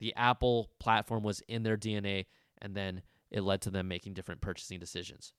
the 0.00 0.14
Apple 0.16 0.70
platform 0.78 1.22
was 1.22 1.40
in 1.48 1.62
their 1.62 1.76
DNA, 1.76 2.26
and 2.58 2.74
then 2.74 3.02
it 3.30 3.42
led 3.42 3.62
to 3.62 3.70
them 3.70 3.88
making 3.88 4.14
different 4.14 4.40
purchasing 4.40 4.78
decisions. 4.78 5.32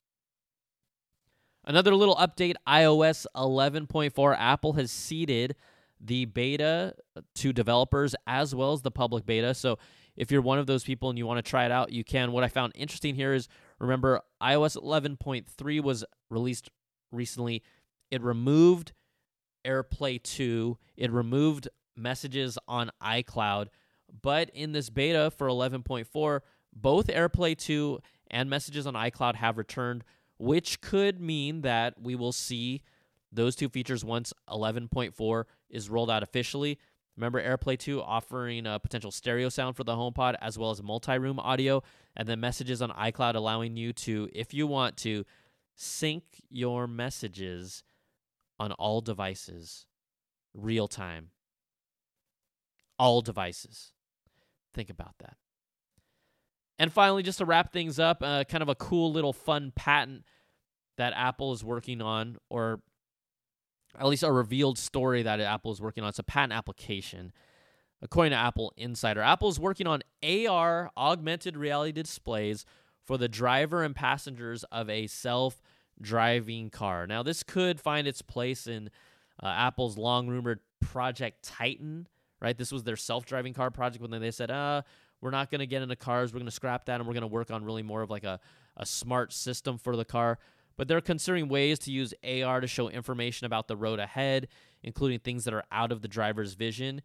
Another 1.64 1.96
little 1.96 2.16
update 2.16 2.56
iOS 2.68 3.26
11.4 3.36 4.36
Apple 4.38 4.74
has 4.74 4.92
seeded 4.92 5.56
the 6.00 6.26
beta 6.26 6.94
to 7.36 7.54
developers 7.54 8.16
as 8.28 8.54
well 8.54 8.74
as 8.74 8.84
the 8.84 8.92
public 8.92 9.26
beta. 9.26 9.54
So 9.54 9.80
if 10.16 10.32
you're 10.32 10.42
one 10.42 10.60
of 10.60 10.68
those 10.68 10.84
people 10.84 11.10
and 11.10 11.18
you 11.18 11.26
want 11.26 11.44
to 11.44 11.50
try 11.50 11.66
it 11.66 11.72
out, 11.72 11.92
you 11.92 12.04
can. 12.04 12.32
What 12.32 12.44
I 12.44 12.48
found 12.48 12.74
interesting 12.76 13.16
here 13.16 13.34
is 13.34 13.48
remember, 13.80 14.22
iOS 14.42 14.78
11.3 14.78 15.84
was 15.84 16.06
released 16.30 16.70
recently. 17.12 17.64
It 18.12 18.22
removed 18.22 18.94
AirPlay 19.66 20.22
2, 20.22 20.78
it 20.98 21.12
removed 21.12 21.68
messages 21.96 22.58
on 22.68 22.92
iCloud. 23.02 23.68
But 24.22 24.50
in 24.52 24.72
this 24.72 24.90
beta 24.90 25.32
for 25.32 25.48
11.4, 25.48 26.40
both 26.74 27.08
AirPlay 27.08 27.58
2 27.58 28.00
and 28.32 28.50
messages 28.50 28.86
on 28.88 28.94
iCloud 28.94 29.36
have 29.36 29.58
returned 29.58 30.04
which 30.38 30.82
could 30.82 31.22
mean 31.22 31.62
that 31.62 32.02
we 32.02 32.16
will 32.16 32.32
see 32.32 32.82
those 33.32 33.56
two 33.56 33.70
features 33.70 34.04
once 34.04 34.34
11.4 34.50 35.44
is 35.70 35.90
rolled 35.90 36.10
out 36.10 36.24
officially. 36.24 36.80
Remember 37.18 37.42
AirPlay 37.42 37.80
2 37.80 38.02
offering 38.02 38.68
a 38.68 38.80
potential 38.80 39.12
stereo 39.12 39.50
sound 39.50 39.78
for 39.78 39.84
the 39.84 39.96
HomePod 39.96 40.36
as 40.42 40.58
well 40.58 40.72
as 40.72 40.84
multi-room 40.84 41.40
audio 41.40 41.82
and 42.16 42.28
then 42.28 42.40
messages 42.40 42.82
on 42.82 42.90
iCloud 42.92 43.36
allowing 43.36 43.78
you 43.78 43.94
to 43.94 44.30
if 44.34 44.54
you 44.54 44.68
want 44.68 44.98
to 44.98 45.26
sync 45.76 46.24
your 46.50 46.88
messages 46.88 47.84
on 48.60 48.72
all 48.74 49.02
devices 49.02 49.86
real 50.54 50.88
time. 50.88 51.30
All 52.98 53.22
devices. 53.22 53.92
Think 54.74 54.90
about 54.90 55.16
that. 55.20 55.36
And 56.78 56.92
finally, 56.92 57.24
just 57.24 57.38
to 57.38 57.46
wrap 57.46 57.72
things 57.72 58.00
up, 58.00 58.22
uh, 58.22 58.44
kind 58.44 58.62
of 58.62 58.70
a 58.70 58.76
cool 58.76 59.12
little 59.12 59.34
fun 59.34 59.72
patent 59.76 60.24
that 60.98 61.14
Apple 61.16 61.54
is 61.54 61.64
working 61.64 62.02
on, 62.02 62.38
or 62.50 62.82
at 64.00 64.06
least 64.06 64.24
a 64.24 64.32
revealed 64.32 64.78
story 64.78 65.24
that 65.24 65.40
Apple 65.40 65.72
is 65.72 65.82
working 65.82 66.04
on. 66.04 66.10
It's 66.10 66.20
a 66.20 66.24
patent 66.24 66.54
application. 66.54 67.32
According 68.02 68.32
to 68.32 68.38
Apple 68.38 68.74
Insider, 68.78 69.22
Apple 69.22 69.50
is 69.50 69.60
working 69.60 69.88
on 69.88 70.02
AR 70.24 70.92
augmented 70.98 71.58
reality 71.58 71.92
displays 71.92 72.66
for 73.04 73.18
the 73.18 73.28
driver 73.28 73.84
and 73.84 73.96
passengers 73.96 74.64
of 74.66 74.90
a 74.90 75.08
self 75.08 75.62
driving 76.02 76.70
car. 76.70 77.08
Now, 77.08 77.24
this 77.24 77.44
could 77.44 77.80
find 77.80 78.08
its 78.08 78.22
place 78.22 78.68
in 78.68 78.90
uh, 79.42 79.48
Apple's 79.48 79.98
long 79.98 80.28
rumored 80.28 80.60
Project 80.82 81.44
Titan, 81.44 82.08
right? 82.42 82.58
This 82.58 82.72
was 82.72 82.84
their 82.84 82.98
self 82.98 83.26
driving 83.26 83.54
car 83.54 83.72
project 83.72 84.02
when 84.02 84.12
they 84.12 84.32
said, 84.32 84.52
uh, 84.52 84.82
we're 85.22 85.32
not 85.32 85.50
going 85.50 85.60
to 85.60 85.68
get 85.68 85.82
into 85.82 85.96
cars. 85.96 86.34
We're 86.34 86.40
going 86.40 86.48
to 86.48 86.52
scrap 86.52 86.86
that 86.86 87.00
and 87.00 87.08
we're 87.08 87.14
going 87.14 87.22
to 87.22 87.28
work 87.28 87.50
on 87.50 87.64
really 87.64 87.84
more 87.84 88.02
of 88.02 88.10
like 88.10 88.26
a, 88.26 88.40
a 88.78 88.86
smart 88.86 89.34
system 89.34 89.78
for 89.78 89.96
the 89.96 90.06
car. 90.06 90.38
But 90.78 90.88
they're 90.88 91.02
considering 91.02 91.48
ways 91.48 91.80
to 91.80 91.92
use 91.92 92.14
AR 92.24 92.60
to 92.60 92.68
show 92.68 92.90
information 92.90 93.46
about 93.46 93.68
the 93.68 93.78
road 93.78 94.00
ahead, 94.00 94.48
including 94.84 95.20
things 95.20 95.46
that 95.46 95.54
are 95.54 95.64
out 95.72 95.92
of 95.92 96.02
the 96.02 96.08
driver's 96.08 96.54
vision. 96.54 97.02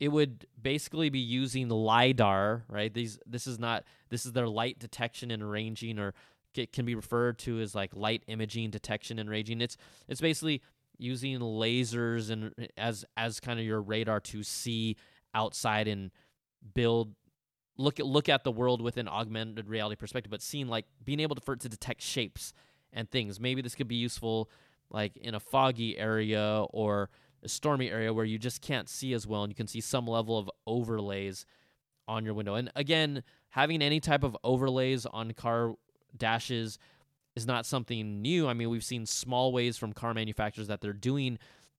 It 0.00 0.08
would 0.08 0.46
basically 0.60 1.10
be 1.10 1.20
using 1.20 1.68
lidar, 1.68 2.64
right? 2.68 2.92
These 2.92 3.20
this 3.24 3.46
is 3.46 3.58
not 3.58 3.84
this 4.10 4.26
is 4.26 4.32
their 4.32 4.48
light 4.48 4.78
detection 4.80 5.30
and 5.30 5.48
ranging, 5.48 5.98
or 5.98 6.14
it 6.54 6.72
can 6.72 6.84
be 6.84 6.94
referred 6.94 7.38
to 7.40 7.60
as 7.60 7.74
like 7.74 7.94
light 7.94 8.24
imaging 8.26 8.70
detection 8.70 9.18
and 9.18 9.30
ranging. 9.30 9.60
It's 9.60 9.76
it's 10.08 10.20
basically 10.20 10.60
using 10.98 11.38
lasers 11.38 12.30
and 12.30 12.52
as 12.76 13.04
as 13.16 13.38
kind 13.38 13.60
of 13.60 13.64
your 13.64 13.80
radar 13.80 14.20
to 14.20 14.42
see 14.42 14.96
outside 15.34 15.88
and 15.88 16.10
build 16.74 17.14
look 17.76 17.98
at 18.00 18.06
look 18.06 18.28
at 18.28 18.44
the 18.44 18.52
world 18.52 18.80
with 18.82 18.96
an 18.96 19.08
augmented 19.08 19.68
reality 19.68 19.96
perspective, 19.96 20.30
but 20.30 20.42
seeing 20.42 20.68
like 20.68 20.86
being 21.04 21.20
able 21.20 21.34
to 21.34 21.40
for 21.40 21.54
it 21.54 21.60
to 21.60 21.68
detect 21.68 22.02
shapes 22.02 22.52
and 22.92 23.10
things. 23.10 23.40
Maybe 23.40 23.62
this 23.62 23.74
could 23.74 23.88
be 23.88 23.96
useful 23.96 24.50
like 24.90 25.16
in 25.16 25.34
a 25.34 25.40
foggy 25.40 25.98
area 25.98 26.64
or 26.70 27.10
a 27.42 27.48
stormy 27.48 27.90
area 27.90 28.12
where 28.12 28.24
you 28.24 28.38
just 28.38 28.60
can't 28.60 28.88
see 28.88 29.12
as 29.14 29.26
well 29.26 29.42
and 29.42 29.50
you 29.50 29.56
can 29.56 29.66
see 29.66 29.80
some 29.80 30.06
level 30.06 30.38
of 30.38 30.50
overlays 30.66 31.44
on 32.06 32.24
your 32.24 32.34
window. 32.34 32.54
And 32.54 32.70
again, 32.76 33.22
having 33.50 33.82
any 33.82 34.00
type 34.00 34.22
of 34.22 34.36
overlays 34.44 35.06
on 35.06 35.32
car 35.32 35.74
dashes 36.16 36.78
is 37.34 37.46
not 37.46 37.66
something 37.66 38.20
new. 38.20 38.46
I 38.46 38.52
mean, 38.52 38.68
we've 38.68 38.84
seen 38.84 39.06
small 39.06 39.52
ways 39.52 39.76
from 39.76 39.92
car 39.92 40.14
manufacturers 40.14 40.68
that 40.68 40.80
they're 40.80 40.92
doing 40.92 41.38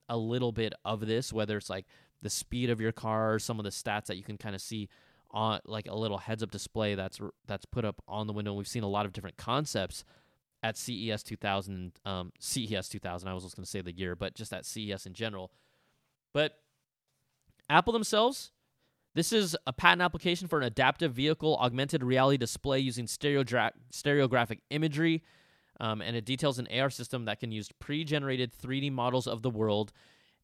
a 0.09 0.17
little 0.17 0.51
bit 0.51 0.73
of 0.83 1.01
this, 1.01 1.31
whether 1.31 1.57
it's 1.57 1.69
like 1.69 1.85
the 2.21 2.29
speed 2.29 2.69
of 2.69 2.81
your 2.81 2.91
car, 2.91 3.35
or 3.35 3.39
some 3.39 3.59
of 3.59 3.63
the 3.63 3.69
stats 3.69 4.05
that 4.05 4.17
you 4.17 4.23
can 4.23 4.37
kind 4.37 4.55
of 4.55 4.61
see 4.61 4.89
on 5.31 5.59
like 5.65 5.87
a 5.87 5.95
little 5.95 6.19
heads 6.19 6.43
up 6.43 6.51
display 6.51 6.93
that's 6.95 7.19
that's 7.47 7.65
put 7.65 7.85
up 7.85 8.01
on 8.07 8.27
the 8.27 8.33
window. 8.33 8.53
We've 8.53 8.67
seen 8.67 8.83
a 8.83 8.89
lot 8.89 9.05
of 9.05 9.13
different 9.13 9.37
concepts 9.37 10.03
at 10.63 10.77
CES 10.77 11.21
2000, 11.23 11.91
um, 12.05 12.31
CES 12.39 12.89
2000. 12.89 13.29
I 13.29 13.33
was 13.33 13.43
just 13.43 13.55
going 13.55 13.65
to 13.65 13.69
say 13.69 13.81
the 13.81 13.91
year, 13.91 14.15
but 14.15 14.33
just 14.33 14.53
at 14.53 14.65
CES 14.65 15.05
in 15.05 15.13
general. 15.13 15.51
But 16.33 16.53
Apple 17.69 17.93
themselves, 17.93 18.51
this 19.13 19.31
is 19.31 19.55
a 19.67 19.73
patent 19.73 20.01
application 20.01 20.47
for 20.47 20.57
an 20.57 20.65
adaptive 20.65 21.13
vehicle 21.13 21.57
augmented 21.57 22.03
reality 22.03 22.37
display 22.37 22.79
using 22.79 23.05
stereogra- 23.05 23.73
stereographic 23.91 24.59
imagery. 24.69 25.23
Um, 25.79 26.01
and 26.01 26.15
it 26.15 26.23
details 26.23 26.59
an 26.59 26.67
AR 26.73 26.89
system 26.89 27.25
that 27.25 27.39
can 27.39 27.51
use 27.51 27.69
pre 27.79 28.03
generated 28.03 28.53
3D 28.57 28.91
models 28.91 29.27
of 29.27 29.41
the 29.41 29.49
world 29.49 29.91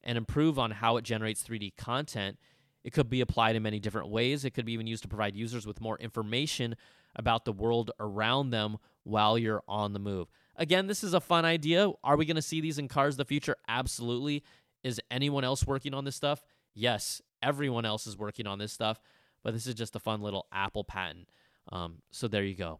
and 0.03 0.17
improve 0.17 0.59
on 0.59 0.71
how 0.71 0.97
it 0.97 1.03
generates 1.03 1.43
3D 1.43 1.75
content 1.77 2.37
it 2.83 2.93
could 2.93 3.09
be 3.09 3.21
applied 3.21 3.55
in 3.55 3.63
many 3.63 3.79
different 3.79 4.09
ways. 4.09 4.45
It 4.45 4.51
could 4.51 4.65
be 4.65 4.73
even 4.73 4.87
used 4.87 5.03
to 5.03 5.09
provide 5.09 5.35
users 5.35 5.67
with 5.67 5.81
more 5.81 5.97
information 5.97 6.75
about 7.15 7.45
the 7.45 7.51
world 7.51 7.91
around 7.99 8.51
them 8.51 8.77
while 9.09 9.37
you're 9.37 9.63
on 9.67 9.93
the 9.93 9.99
move. 9.99 10.27
Again, 10.55 10.87
this 10.87 11.03
is 11.03 11.13
a 11.13 11.21
fun 11.21 11.45
idea. 11.45 11.89
Are 12.03 12.17
we 12.17 12.25
going 12.25 12.35
to 12.35 12.41
see 12.41 12.61
these 12.61 12.77
in 12.77 12.87
cars 12.87 13.17
the 13.17 13.25
future? 13.25 13.55
Absolutely. 13.67 14.43
Is 14.83 15.01
anyone 15.09 15.43
else 15.43 15.65
working 15.65 15.93
on 15.93 16.05
this 16.05 16.15
stuff? 16.15 16.43
Yes, 16.73 17.21
everyone 17.41 17.85
else 17.85 18.07
is 18.07 18.17
working 18.17 18.47
on 18.47 18.59
this 18.59 18.71
stuff, 18.71 18.99
but 19.43 19.53
this 19.53 19.67
is 19.67 19.75
just 19.75 19.95
a 19.95 19.99
fun 19.99 20.21
little 20.21 20.47
Apple 20.51 20.83
patent. 20.83 21.29
Um, 21.71 22.01
so 22.11 22.27
there 22.27 22.43
you 22.43 22.55
go. 22.55 22.79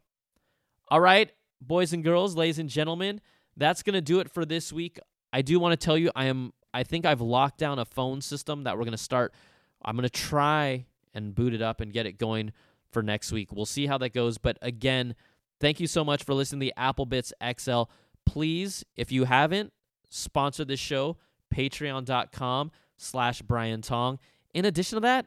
All 0.88 1.00
right, 1.00 1.30
boys 1.60 1.92
and 1.92 2.02
girls, 2.02 2.36
ladies 2.36 2.58
and 2.58 2.68
gentlemen, 2.68 3.20
that's 3.56 3.82
going 3.82 3.94
to 3.94 4.00
do 4.00 4.20
it 4.20 4.30
for 4.30 4.44
this 4.44 4.72
week. 4.72 4.98
I 5.32 5.42
do 5.42 5.58
want 5.60 5.78
to 5.78 5.84
tell 5.84 5.98
you 5.98 6.10
I 6.14 6.26
am 6.26 6.52
I 6.72 6.82
think 6.82 7.04
I've 7.04 7.20
locked 7.20 7.58
down 7.58 7.78
a 7.78 7.84
phone 7.84 8.20
system 8.20 8.64
that 8.64 8.76
we're 8.76 8.84
going 8.84 8.92
to 8.92 8.98
start 8.98 9.34
I'm 9.82 9.96
going 9.96 10.08
to 10.08 10.10
try 10.10 10.86
and 11.14 11.34
boot 11.34 11.54
it 11.54 11.62
up 11.62 11.80
and 11.80 11.92
get 11.92 12.06
it 12.06 12.18
going 12.18 12.52
for 12.90 13.02
next 13.02 13.32
week. 13.32 13.52
We'll 13.52 13.66
see 13.66 13.86
how 13.86 13.98
that 13.98 14.12
goes. 14.12 14.38
But 14.38 14.58
again, 14.62 15.14
thank 15.60 15.80
you 15.80 15.86
so 15.86 16.04
much 16.04 16.24
for 16.24 16.34
listening 16.34 16.60
to 16.60 16.64
the 16.66 16.74
Apple 16.76 17.06
Bits 17.06 17.32
XL. 17.58 17.82
Please, 18.26 18.84
if 18.96 19.12
you 19.12 19.24
haven't, 19.24 19.72
sponsor 20.08 20.64
this 20.64 20.80
show, 20.80 21.16
patreon.com 21.54 22.70
slash 22.96 23.42
Brian 23.42 23.82
Tong. 23.82 24.18
In 24.54 24.64
addition 24.64 24.96
to 24.96 25.00
that, 25.00 25.26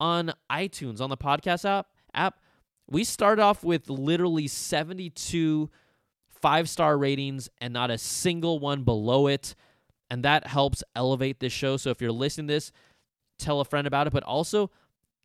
on 0.00 0.32
iTunes, 0.50 1.00
on 1.00 1.10
the 1.10 1.16
podcast 1.16 1.64
app, 1.64 1.86
app, 2.14 2.38
we 2.88 3.04
start 3.04 3.38
off 3.38 3.64
with 3.64 3.88
literally 3.88 4.46
72 4.46 5.70
five 6.44 6.68
star 6.68 6.98
ratings 6.98 7.48
and 7.58 7.72
not 7.72 7.90
a 7.90 7.96
single 7.96 8.58
one 8.58 8.82
below 8.84 9.28
it. 9.28 9.54
And 10.10 10.24
that 10.24 10.46
helps 10.46 10.84
elevate 10.94 11.40
this 11.40 11.54
show. 11.54 11.78
So 11.78 11.88
if 11.88 12.02
you're 12.02 12.12
listening 12.12 12.48
to 12.48 12.54
this, 12.54 12.70
tell 13.38 13.60
a 13.60 13.64
friend 13.64 13.86
about 13.86 14.06
it, 14.06 14.12
but 14.12 14.22
also 14.24 14.70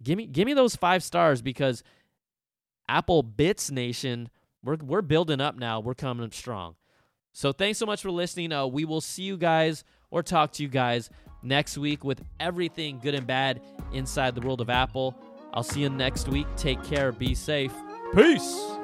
give 0.02 0.18
me 0.18 0.28
give 0.28 0.46
me 0.46 0.54
those 0.54 0.78
five 0.78 1.04
stars 1.04 1.42
because 1.42 1.84
Apple 2.90 3.22
Bits 3.24 3.70
Nation, 3.70 4.30
we're 4.64 4.78
we're 4.78 5.04
building 5.04 5.40
up 5.40 5.56
now. 5.56 5.80
We're 5.80 5.94
coming 5.94 6.26
up 6.26 6.34
strong. 6.34 6.76
So 7.32 7.52
thanks 7.52 7.78
so 7.78 7.86
much 7.86 8.02
for 8.02 8.12
listening. 8.12 8.52
Uh, 8.52 8.66
we 8.66 8.84
will 8.84 9.02
see 9.02 9.24
you 9.24 9.38
guys 9.38 9.84
or 10.10 10.24
talk 10.24 10.52
to 10.54 10.64
you 10.64 10.70
guys 10.70 11.10
next 11.44 11.78
week 11.78 12.04
with 12.04 12.24
everything 12.40 13.00
good 13.00 13.14
and 13.14 13.28
bad 13.28 13.62
inside 13.94 14.36
the 14.36 14.42
world 14.42 14.60
of 14.60 14.70
Apple. 14.70 15.16
I'll 15.54 15.64
see 15.64 15.82
you 15.82 15.90
next 15.90 16.28
week. 16.28 16.48
Take 16.58 16.84
care. 16.84 17.12
Be 17.12 17.36
safe. 17.36 17.74
Peace. 18.14 18.79